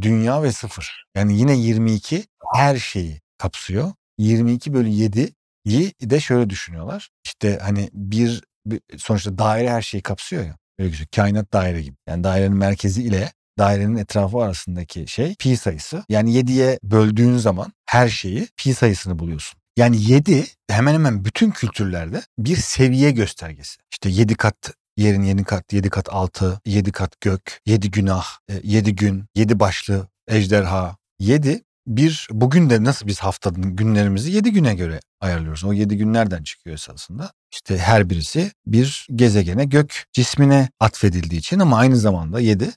dünya 0.00 0.42
ve 0.42 0.52
sıfır. 0.52 1.04
Yani 1.14 1.38
yine 1.38 1.56
22 1.56 2.24
her 2.54 2.76
şeyi 2.76 3.20
kapsıyor. 3.38 3.92
22 4.18 4.74
bölü 4.74 4.88
7'yi 4.88 5.92
de 6.02 6.20
şöyle 6.20 6.50
düşünüyorlar. 6.50 7.10
İşte 7.24 7.58
hani 7.62 7.90
bir, 7.92 8.42
bir 8.66 8.80
sonuçta 8.98 9.38
daire 9.38 9.70
her 9.70 9.82
şeyi 9.82 10.02
kapsıyor 10.02 10.44
ya. 10.44 10.56
Öyle 10.78 10.88
gözüküyor. 10.88 11.26
Kainat 11.26 11.52
daire 11.52 11.82
gibi. 11.82 11.96
Yani 12.08 12.24
dairenin 12.24 12.56
merkezi 12.56 13.02
ile 13.02 13.32
dairenin 13.58 13.96
etrafı 13.96 14.38
arasındaki 14.38 15.08
şey 15.08 15.34
pi 15.34 15.56
sayısı. 15.56 16.04
Yani 16.08 16.32
7'ye 16.32 16.78
böldüğün 16.82 17.36
zaman 17.36 17.72
her 17.92 18.08
şeyi 18.08 18.48
pi 18.56 18.74
sayısını 18.74 19.18
buluyorsun. 19.18 19.60
Yani 19.76 20.02
7 20.02 20.46
hemen 20.70 20.94
hemen 20.94 21.24
bütün 21.24 21.50
kültürlerde 21.50 22.22
bir 22.38 22.56
seviye 22.56 23.10
göstergesi. 23.10 23.80
İşte 23.90 24.08
7 24.08 24.34
kat 24.34 24.72
yerin 24.96 25.22
7 25.22 25.44
kat, 25.44 25.72
7 25.72 25.90
kat 25.90 26.08
altı, 26.12 26.60
7 26.66 26.92
kat 26.92 27.20
gök, 27.20 27.60
7 27.66 27.90
günah, 27.90 28.24
7 28.62 28.96
gün, 28.96 29.24
7 29.34 29.60
başlı 29.60 30.08
ejderha. 30.28 30.96
7 31.18 31.62
bir 31.86 32.28
bugün 32.30 32.70
de 32.70 32.84
nasıl 32.84 33.06
biz 33.06 33.18
haftanın 33.18 33.76
günlerimizi 33.76 34.30
7 34.30 34.52
güne 34.52 34.74
göre 34.74 35.00
ayarlıyoruz. 35.20 35.64
O 35.64 35.72
7 35.72 35.96
gün 35.96 36.12
nereden 36.12 36.42
çıkıyor 36.42 36.74
esasında? 36.74 37.32
İşte 37.52 37.78
her 37.78 38.10
birisi 38.10 38.52
bir 38.66 39.06
gezegene, 39.14 39.64
gök 39.64 40.04
cismine 40.12 40.68
atfedildiği 40.80 41.38
için 41.38 41.58
ama 41.58 41.78
aynı 41.78 41.96
zamanda 41.96 42.40
7 42.40 42.72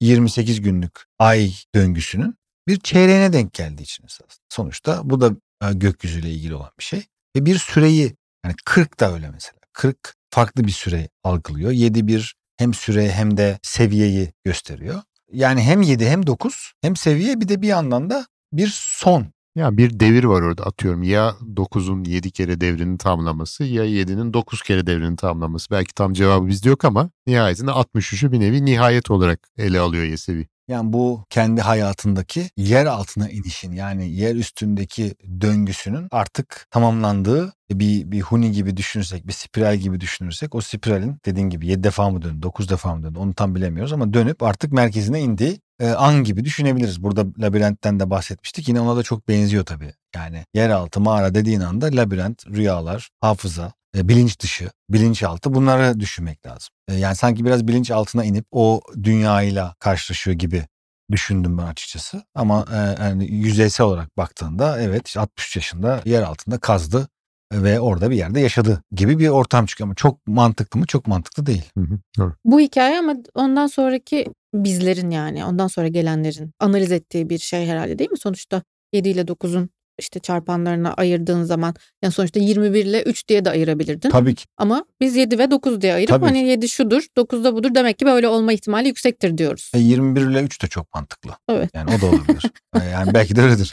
28 0.00 0.60
günlük 0.60 1.04
ay 1.18 1.52
döngüsünün 1.74 2.41
bir 2.68 2.80
çeyreğine 2.80 3.32
denk 3.32 3.52
geldiği 3.52 3.82
için 3.82 4.04
esas. 4.04 4.38
Sonuçta 4.48 5.00
bu 5.04 5.20
da 5.20 5.30
e, 5.62 5.72
gökyüzüyle 5.72 6.30
ilgili 6.30 6.54
olan 6.54 6.70
bir 6.78 6.84
şey. 6.84 7.04
Ve 7.36 7.46
bir 7.46 7.58
süreyi 7.58 8.16
yani 8.44 8.54
40 8.64 9.00
da 9.00 9.14
öyle 9.14 9.30
mesela. 9.30 9.58
40 9.72 10.14
farklı 10.30 10.64
bir 10.64 10.72
süre 10.72 11.08
algılıyor. 11.24 11.70
7 11.70 12.06
bir 12.06 12.34
hem 12.56 12.74
süre 12.74 13.10
hem 13.10 13.36
de 13.36 13.58
seviyeyi 13.62 14.32
gösteriyor. 14.44 15.02
Yani 15.32 15.62
hem 15.62 15.82
7 15.82 16.08
hem 16.08 16.26
9 16.26 16.72
hem 16.82 16.96
seviye 16.96 17.40
bir 17.40 17.48
de 17.48 17.62
bir 17.62 17.68
yandan 17.68 18.10
da 18.10 18.26
bir 18.52 18.68
son. 18.72 19.26
Ya 19.54 19.76
bir 19.76 20.00
devir 20.00 20.24
var 20.24 20.42
orada 20.42 20.66
atıyorum. 20.66 21.02
Ya 21.02 21.36
9'un 21.54 22.04
7 22.04 22.30
kere 22.30 22.60
devrini 22.60 22.98
tamamlaması 22.98 23.64
ya 23.64 23.84
7'nin 23.84 24.34
9 24.34 24.62
kere 24.62 24.86
devrini 24.86 25.16
tamamlaması. 25.16 25.70
Belki 25.70 25.94
tam 25.94 26.12
cevabı 26.12 26.46
bizde 26.46 26.68
yok 26.68 26.84
ama 26.84 27.10
nihayetinde 27.26 27.70
63'ü 27.70 28.32
bir 28.32 28.40
nevi 28.40 28.64
nihayet 28.64 29.10
olarak 29.10 29.48
ele 29.58 29.80
alıyor 29.80 30.04
Yesevi. 30.04 30.46
Yani 30.68 30.92
bu 30.92 31.24
kendi 31.30 31.60
hayatındaki 31.60 32.50
yer 32.56 32.86
altına 32.86 33.28
inişin 33.28 33.72
yani 33.72 34.10
yer 34.10 34.34
üstündeki 34.34 35.14
döngüsünün 35.40 36.08
artık 36.10 36.66
tamamlandığı 36.70 37.52
bir, 37.70 38.10
bir 38.10 38.20
huni 38.20 38.52
gibi 38.52 38.76
düşünürsek, 38.76 39.26
bir 39.26 39.32
spiral 39.32 39.76
gibi 39.76 40.00
düşünürsek 40.00 40.54
o 40.54 40.60
spiralin 40.60 41.18
dediğin 41.26 41.50
gibi 41.50 41.66
7 41.66 41.82
defa 41.82 42.10
mı 42.10 42.22
döndü, 42.22 42.42
9 42.42 42.68
defa 42.68 42.94
mı 42.94 43.02
döndü 43.02 43.18
onu 43.18 43.34
tam 43.34 43.54
bilemiyoruz 43.54 43.92
ama 43.92 44.12
dönüp 44.12 44.42
artık 44.42 44.72
merkezine 44.72 45.20
indiği 45.20 45.60
e, 45.80 45.90
an 45.90 46.24
gibi 46.24 46.44
düşünebiliriz. 46.44 47.02
Burada 47.02 47.26
labirentten 47.38 48.00
de 48.00 48.10
bahsetmiştik. 48.10 48.68
Yine 48.68 48.80
ona 48.80 48.96
da 48.96 49.02
çok 49.02 49.28
benziyor 49.28 49.64
tabii. 49.64 49.94
Yani 50.14 50.44
yeraltı 50.54 51.00
mağara 51.00 51.34
dediğin 51.34 51.60
anda 51.60 51.86
labirent, 51.86 52.46
rüyalar, 52.46 53.10
hafıza, 53.20 53.72
bilinç 53.94 54.40
dışı, 54.40 54.70
bilinçaltı 54.90 55.54
bunları 55.54 56.00
düşünmek 56.00 56.46
lazım. 56.46 56.68
E, 56.88 56.94
yani 56.94 57.16
sanki 57.16 57.44
biraz 57.44 57.68
bilinç 57.68 57.90
altına 57.90 58.24
inip 58.24 58.46
o 58.50 58.80
dünyayla 59.02 59.74
karşılaşıyor 59.78 60.36
gibi 60.36 60.64
düşündüm 61.10 61.58
ben 61.58 61.62
açıkçası. 61.62 62.22
Ama 62.34 62.66
e, 62.72 63.02
yani 63.02 63.34
yüzeysel 63.34 63.86
olarak 63.86 64.16
baktığında 64.16 64.80
evet 64.80 65.06
işte 65.06 65.20
63 65.20 65.56
yaşında 65.56 66.02
yer 66.04 66.22
altında 66.22 66.58
kazdı 66.58 67.08
ve 67.52 67.80
orada 67.80 68.10
bir 68.10 68.16
yerde 68.16 68.40
yaşadı 68.40 68.82
gibi 68.92 69.18
bir 69.18 69.28
ortam 69.28 69.66
çıkıyor. 69.66 69.86
Ama 69.86 69.94
çok 69.94 70.26
mantıklı 70.26 70.80
mı? 70.80 70.86
Çok 70.86 71.06
mantıklı 71.06 71.46
değil. 71.46 71.70
Hı 71.78 71.80
hı, 71.80 71.98
doğru. 72.18 72.34
Bu 72.44 72.60
hikaye 72.60 72.98
ama 72.98 73.16
ondan 73.34 73.66
sonraki 73.66 74.26
bizlerin 74.54 75.10
yani 75.10 75.44
ondan 75.44 75.68
sonra 75.68 75.88
gelenlerin 75.88 76.52
analiz 76.60 76.92
ettiği 76.92 77.30
bir 77.30 77.38
şey 77.38 77.66
herhalde 77.66 77.98
değil 77.98 78.10
mi? 78.10 78.18
Sonuçta 78.18 78.62
7 78.92 79.08
ile 79.08 79.20
9'un 79.20 79.70
işte 80.02 80.20
çarpanlarına 80.20 80.94
ayırdığın 80.94 81.42
zaman 81.44 81.74
yani 82.02 82.12
sonuçta 82.12 82.40
21 82.40 82.84
ile 82.84 83.02
3 83.02 83.28
diye 83.28 83.44
de 83.44 83.50
ayırabilirdin. 83.50 84.10
Tabii 84.10 84.34
ki. 84.34 84.44
Ama 84.56 84.84
biz 85.00 85.16
7 85.16 85.38
ve 85.38 85.50
9 85.50 85.80
diye 85.80 85.94
ayırıp 85.94 86.14
Tabii. 86.14 86.24
hani 86.24 86.48
7 86.48 86.68
şudur 86.68 87.02
9 87.16 87.44
da 87.44 87.54
budur 87.54 87.74
demek 87.74 87.98
ki 87.98 88.06
böyle 88.06 88.28
olma 88.28 88.52
ihtimali 88.52 88.88
yüksektir 88.88 89.38
diyoruz. 89.38 89.70
E, 89.74 89.78
21 89.78 90.20
ile 90.20 90.42
3 90.42 90.62
de 90.62 90.66
çok 90.66 90.94
mantıklı. 90.94 91.30
Evet. 91.48 91.70
Yani 91.74 91.94
o 91.94 92.00
da 92.00 92.06
olabilir. 92.06 92.42
E, 92.82 92.84
yani 92.88 93.14
belki 93.14 93.36
de 93.36 93.42
öyledir. 93.42 93.72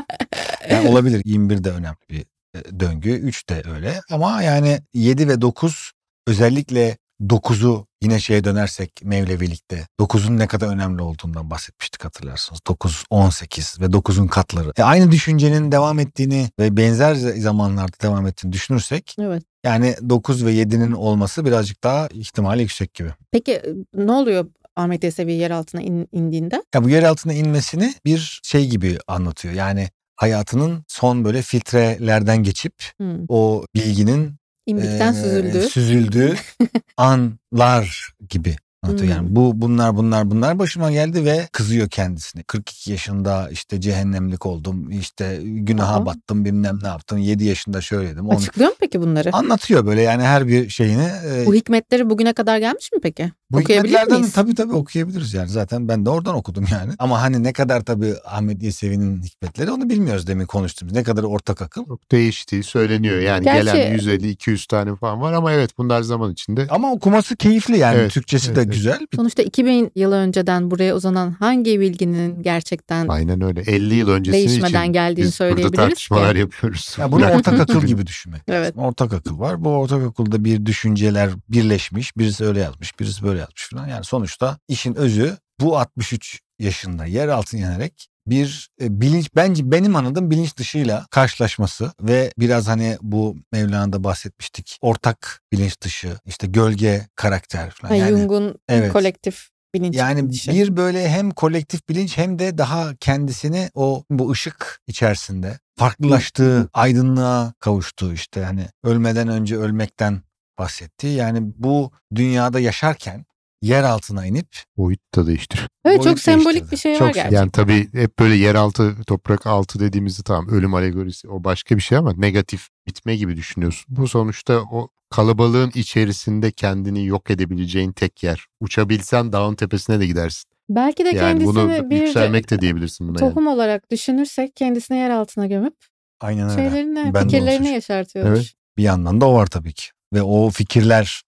yani 0.70 0.88
olabilir. 0.88 1.22
21 1.24 1.64
de 1.64 1.70
önemli 1.70 1.96
bir 2.10 2.24
e, 2.54 2.80
döngü. 2.80 3.10
3 3.10 3.48
de 3.48 3.62
öyle. 3.74 4.00
Ama 4.10 4.42
yani 4.42 4.80
7 4.94 5.28
ve 5.28 5.40
9 5.40 5.92
özellikle 6.26 6.96
9'u 7.22 7.86
Yine 8.02 8.20
şeye 8.20 8.44
dönersek 8.44 8.90
Mevlevilikte 9.04 9.86
9'un 10.00 10.38
ne 10.38 10.46
kadar 10.46 10.68
önemli 10.68 11.02
olduğundan 11.02 11.50
bahsetmiştik 11.50 12.04
hatırlarsınız. 12.04 12.60
9, 12.66 13.04
18 13.10 13.80
ve 13.80 13.84
9'un 13.84 14.26
katları. 14.26 14.72
E 14.76 14.82
aynı 14.82 15.10
düşüncenin 15.10 15.72
devam 15.72 15.98
ettiğini 15.98 16.50
ve 16.58 16.76
benzer 16.76 17.14
zamanlarda 17.14 17.92
devam 18.02 18.26
ettiğini 18.26 18.52
düşünürsek 18.52 19.16
Evet. 19.20 19.42
yani 19.64 19.96
9 20.08 20.44
ve 20.44 20.52
7'nin 20.52 20.92
olması 20.92 21.44
birazcık 21.44 21.84
daha 21.84 22.08
ihtimali 22.08 22.62
yüksek 22.62 22.94
gibi. 22.94 23.10
Peki 23.32 23.52
e, 23.52 23.62
ne 23.94 24.12
oluyor 24.12 24.46
Ahmet 24.76 25.04
Yesevi 25.04 25.32
yer 25.32 25.50
altına 25.50 25.82
in- 25.82 26.08
indiğinde? 26.12 26.62
Ya 26.74 26.84
bu 26.84 26.88
yer 26.88 27.02
altına 27.02 27.32
inmesini 27.32 27.94
bir 28.04 28.40
şey 28.44 28.68
gibi 28.68 28.98
anlatıyor. 29.08 29.54
Yani 29.54 29.88
hayatının 30.16 30.84
son 30.88 31.24
böyle 31.24 31.42
filtrelerden 31.42 32.42
geçip 32.42 32.74
Hmm. 32.96 33.24
o 33.28 33.64
bilginin 33.74 34.34
İndikten 34.66 35.12
eee, 35.14 35.20
süzüldüğü. 35.22 35.62
süzüldüğü 35.68 36.34
anlar 36.96 38.14
gibi 38.28 38.56
anlatıyor. 38.82 39.10
Hmm. 39.10 39.16
Yani 39.16 39.36
bu 39.36 39.52
bunlar 39.54 39.96
bunlar 39.96 40.30
bunlar 40.30 40.58
başıma 40.58 40.90
geldi 40.92 41.24
ve 41.24 41.48
kızıyor 41.52 41.88
kendisine. 41.88 42.42
42 42.42 42.90
yaşında 42.90 43.48
işte 43.50 43.80
cehennemlik 43.80 44.46
oldum. 44.46 44.90
işte 44.90 45.40
günaha 45.44 45.94
Aa. 45.96 46.06
battım 46.06 46.44
bilmem 46.44 46.78
ne 46.82 46.88
yaptım. 46.88 47.18
7 47.18 47.44
yaşında 47.44 47.80
şöyleydim. 47.80 48.28
Onu 48.28 48.36
Açıklıyor 48.38 48.70
mu 48.70 48.76
peki 48.80 49.00
bunları? 49.00 49.30
anlatıyor 49.32 49.86
böyle 49.86 50.02
yani 50.02 50.22
her 50.22 50.48
bir 50.48 50.68
şeyini. 50.68 51.08
e, 51.26 51.46
Bu 51.46 51.54
hikmetleri 51.54 52.10
bugüne 52.10 52.32
kadar 52.32 52.58
gelmiş 52.58 52.92
mi 52.92 52.98
peki? 53.02 53.32
bu 53.50 53.58
Okuyabilir 53.58 53.88
hikmetlerden 53.88 54.20
miyiz? 54.20 54.32
tabii 54.32 54.54
tabii 54.54 54.72
okuyabiliriz 54.72 55.34
yani. 55.34 55.48
Zaten 55.48 55.88
ben 55.88 56.06
de 56.06 56.10
oradan 56.10 56.34
okudum 56.34 56.64
yani. 56.72 56.92
Ama 56.98 57.22
hani 57.22 57.42
ne 57.42 57.52
kadar 57.52 57.80
tabii 57.84 58.14
Ahmet 58.26 58.62
Yesevi'nin 58.62 59.22
hikmetleri 59.22 59.70
onu 59.70 59.90
bilmiyoruz 59.90 60.26
demin 60.26 60.46
konuştuğumuz. 60.46 60.94
Ne 60.94 61.02
kadar 61.02 61.22
ortak 61.22 61.62
akıl. 61.62 61.86
Çok 61.86 62.12
değiştiği 62.12 62.62
söyleniyor. 62.62 63.18
Yani 63.18 63.44
Gerçi- 63.44 63.64
gelen 63.72 63.98
150-200 63.98 64.66
tane 64.66 64.96
falan 64.96 65.20
var 65.20 65.32
ama 65.32 65.52
evet 65.52 65.70
bunlar 65.78 66.02
zaman 66.02 66.32
içinde. 66.32 66.66
Ama 66.70 66.92
okuması 66.92 67.36
keyifli 67.36 67.78
yani. 67.78 67.96
Evet, 67.98 68.12
Türkçesi 68.12 68.52
evet, 68.52 68.56
de 68.66 68.71
güzel. 68.72 69.06
Sonuçta 69.16 69.42
2000 69.42 69.92
yıl 69.94 70.12
önceden 70.12 70.70
buraya 70.70 70.94
uzanan 70.94 71.30
hangi 71.30 71.80
bilginin 71.80 72.42
gerçekten 72.42 73.08
Aynen 73.08 73.40
öyle. 73.40 73.60
50 73.60 73.94
yıl 73.94 74.08
öncesi 74.08 74.32
değişmeden 74.32 74.82
için 74.82 74.92
geldiğini 74.92 75.26
biz 75.26 75.40
burada 75.40 75.50
söyleyebiliriz 75.50 75.76
tartışmalar 75.76 76.32
ki. 76.32 76.38
yapıyoruz. 76.38 76.96
Ya 76.98 77.12
bunu 77.12 77.26
ortak 77.26 77.60
akıl 77.60 77.82
gibi 77.86 78.06
düşünmek. 78.06 78.42
Evet. 78.48 78.74
Ortak 78.76 79.12
akıl 79.12 79.38
var. 79.38 79.64
Bu 79.64 79.68
ortak 79.68 80.02
akılda 80.02 80.44
bir 80.44 80.66
düşünceler 80.66 81.30
birleşmiş. 81.48 82.16
Birisi 82.16 82.44
öyle 82.44 82.60
yazmış, 82.60 83.00
birisi 83.00 83.22
böyle 83.22 83.40
yazmış 83.40 83.70
falan. 83.70 83.88
Yani 83.88 84.04
sonuçta 84.04 84.58
işin 84.68 84.94
özü 84.94 85.36
bu 85.60 85.78
63 85.78 86.40
yaşında 86.62 87.06
yer 87.06 87.28
altına 87.28 87.60
inerek 87.60 88.08
bir 88.26 88.70
e, 88.80 89.00
bilinç 89.00 89.30
bence 89.36 89.70
benim 89.72 89.96
anladığım 89.96 90.30
bilinç 90.30 90.56
dışıyla 90.56 91.06
karşılaşması 91.10 91.92
ve 92.00 92.32
biraz 92.38 92.68
hani 92.68 92.98
bu 93.02 93.36
Mevlana'da 93.52 94.04
bahsetmiştik. 94.04 94.78
Ortak 94.80 95.42
bilinç 95.52 95.80
dışı, 95.80 96.18
işte 96.26 96.46
gölge 96.46 97.06
karakter 97.16 97.70
falan. 97.70 97.94
Yani 97.94 98.10
Jung'un 98.10 98.54
evet. 98.68 98.92
kolektif 98.92 99.48
bilinç 99.74 99.96
yani 99.96 100.30
dışı. 100.30 100.52
bir 100.52 100.76
böyle 100.76 101.08
hem 101.08 101.30
kolektif 101.30 101.88
bilinç 101.88 102.18
hem 102.18 102.38
de 102.38 102.58
daha 102.58 102.96
kendisini 102.96 103.70
o 103.74 104.04
bu 104.10 104.30
ışık 104.30 104.80
içerisinde 104.86 105.58
farklılaştığı, 105.78 106.68
aydınlığa 106.72 107.54
kavuştuğu 107.60 108.12
işte 108.12 108.44
hani 108.44 108.66
ölmeden 108.84 109.28
önce 109.28 109.56
ölmekten 109.56 110.22
bahsettiği. 110.58 111.14
Yani 111.14 111.38
bu 111.56 111.92
dünyada 112.14 112.60
yaşarken 112.60 113.24
yer 113.62 113.82
altına 113.82 114.26
inip 114.26 114.46
Boyut 114.76 115.00
da 115.14 115.26
değiştir. 115.26 115.68
Evet 115.84 115.96
çok 115.96 116.04
boyut 116.04 116.20
sembolik 116.20 116.46
değiştirdi. 116.46 116.72
bir 116.72 116.76
şey 116.76 116.92
var 116.92 116.98
Çok 116.98 117.14
gerçekten. 117.14 117.36
Yani 117.38 117.50
tabii 117.50 117.88
hep 117.92 118.18
böyle 118.18 118.34
yeraltı, 118.34 118.96
toprak 119.06 119.46
altı 119.46 119.80
dediğimizde 119.80 120.22
tamam 120.22 120.48
ölüm 120.48 120.74
alegorisi 120.74 121.28
o 121.28 121.44
başka 121.44 121.76
bir 121.76 121.82
şey 121.82 121.98
ama 121.98 122.12
negatif 122.16 122.68
bitme 122.86 123.16
gibi 123.16 123.36
düşünüyorsun. 123.36 123.96
Bu 123.96 124.08
sonuçta 124.08 124.60
o 124.72 124.88
kalabalığın 125.10 125.70
içerisinde 125.74 126.50
kendini 126.50 127.06
yok 127.06 127.30
edebileceğin 127.30 127.92
tek 127.92 128.22
yer. 128.22 128.46
Uçabilsen 128.60 129.32
dağın 129.32 129.54
tepesine 129.54 130.00
de 130.00 130.06
gidersin. 130.06 130.50
Belki 130.70 131.04
de 131.04 131.08
Yani 131.08 131.18
kendisini 131.18 131.54
bunu 131.54 131.90
bir 131.90 131.96
yükselmek 132.02 132.50
de 132.50 132.60
diyebilirsin 132.60 133.08
buna 133.08 133.20
yani. 133.20 133.30
tohum 133.34 133.46
olarak 133.46 133.90
düşünürsek 133.90 134.56
kendisini 134.56 134.96
yer 134.98 135.10
altına 135.10 135.46
gömüp 135.46 135.74
aynen 136.20 136.50
öyle. 136.50 136.70
şeylerini, 136.70 137.14
Ben 137.14 137.22
fikirlerini 137.22 137.56
seçtim. 137.58 137.74
yaşartıyormuş. 137.74 138.38
Evet. 138.38 138.52
Bir 138.78 138.82
yandan 138.82 139.20
da 139.20 139.28
o 139.28 139.34
var 139.34 139.46
tabii 139.46 139.72
ki. 139.72 139.84
Ve 140.14 140.22
o 140.22 140.50
fikirler 140.50 141.22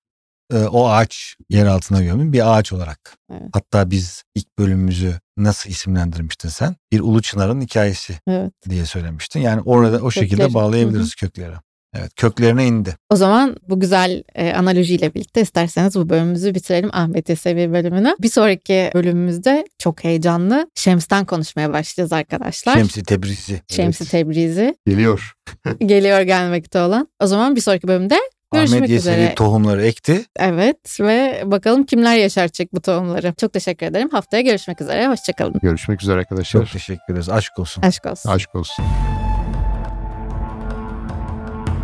o 0.59 0.89
ağaç 0.89 1.37
yer 1.51 1.67
altına 1.67 2.03
gömün 2.03 2.33
bir 2.33 2.57
ağaç 2.57 2.73
olarak. 2.73 3.17
Evet. 3.33 3.43
Hatta 3.53 3.91
biz 3.91 4.23
ilk 4.35 4.59
bölümümüzü 4.59 5.15
nasıl 5.37 5.71
isimlendirmiştin 5.71 6.49
sen? 6.49 6.77
Bir 6.93 7.01
ulu 7.01 7.23
çınarın 7.23 7.61
hikayesi 7.61 8.15
Evet. 8.29 8.53
diye 8.71 8.87
söylemiştin. 8.87 9.41
Yani 9.41 9.61
orada 9.65 9.97
o 9.99 10.11
şekilde 10.11 10.37
Kökleri. 10.37 10.55
bağlayabiliriz 10.55 11.15
kökleri. 11.15 11.55
Evet 11.97 12.13
köklerine 12.17 12.67
indi. 12.67 12.97
O 13.11 13.17
zaman 13.17 13.57
bu 13.69 13.81
güzel 13.81 14.23
e, 14.35 14.53
analojiyle 14.53 15.15
birlikte 15.15 15.41
isterseniz 15.41 15.95
bu 15.95 16.09
bölümümüzü 16.09 16.55
bitirelim 16.55 16.91
Ahmet 16.93 17.29
Yesevi 17.29 17.73
bölümünü. 17.73 18.17
Bir 18.23 18.29
sonraki 18.29 18.91
bölümümüzde 18.95 19.65
çok 19.79 20.05
heyecanlı 20.05 20.71
Şems'ten 20.75 21.25
konuşmaya 21.25 21.73
başlayacağız 21.73 22.13
arkadaşlar. 22.13 22.75
Şemsi 22.75 23.03
Tebrizi. 23.03 23.63
Şemsi 23.69 24.03
Evet. 24.05 24.11
Tebrizi 24.11 24.77
Geliyor. 24.87 25.35
geliyor 25.81 26.21
gelmekte 26.21 26.81
olan. 26.81 27.09
O 27.21 27.27
zaman 27.27 27.57
bir 27.57 27.61
sonraki 27.61 27.89
bölümde 27.89 28.19
görüşmek 28.55 28.79
Ahmet 28.79 28.91
Yesevi 28.91 29.15
üzere. 29.15 29.35
tohumları 29.35 29.87
ekti. 29.87 30.25
Evet 30.37 31.01
ve 31.01 31.43
bakalım 31.45 31.85
kimler 31.85 32.17
yaşartacak 32.17 32.75
bu 32.75 32.81
tohumları. 32.81 33.35
Çok 33.41 33.53
teşekkür 33.53 33.87
ederim. 33.87 34.09
Haftaya 34.13 34.43
görüşmek 34.43 34.81
üzere. 34.81 35.09
Hoşçakalın. 35.09 35.55
Görüşmek 35.63 36.03
üzere 36.03 36.19
arkadaşlar. 36.19 36.61
Çok 36.61 36.73
teşekkür 36.73 37.13
ederiz. 37.13 37.29
Aşk 37.29 37.59
olsun. 37.59 37.83
Aşk 37.83 38.07
olsun. 38.07 38.31
Aşk 38.31 38.55
olsun. 38.55 38.85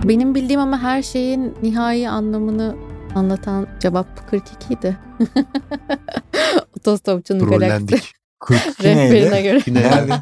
Benim 0.05 0.35
bildiğim 0.35 0.61
ama 0.61 0.83
her 0.83 1.03
şeyin 1.03 1.55
nihai 1.63 2.09
anlamını 2.09 2.77
anlatan 3.15 3.67
cevap 3.81 4.31
42 4.31 4.75
idi. 4.75 4.97
Otostopçunun 6.77 7.51
galaksi. 7.51 8.01
42 8.41 8.85
rehberine 8.85 9.31
neydi? 9.31 9.43
göre. 9.43 9.61
Nerede? 9.67 10.13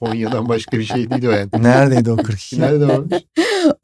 Konya'dan 0.00 0.48
başka 0.48 0.78
bir 0.78 0.84
şey 0.84 1.10
değil 1.10 1.26
o 1.26 1.30
yani. 1.30 1.48
Neredeydi 1.58 2.10
o 2.10 2.16
42? 2.16 2.60
Nerede 2.60 2.88
varmış? 2.88 3.22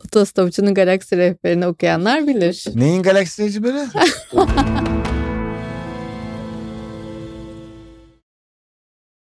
Otostopçunun 0.05 0.75
galaksi 0.75 1.17
rehberini 1.17 1.67
okuyanlar 1.67 2.27
bilir. 2.27 2.65
Neyin 2.75 3.03
galaksisi 3.03 3.63
böyle? 3.63 3.87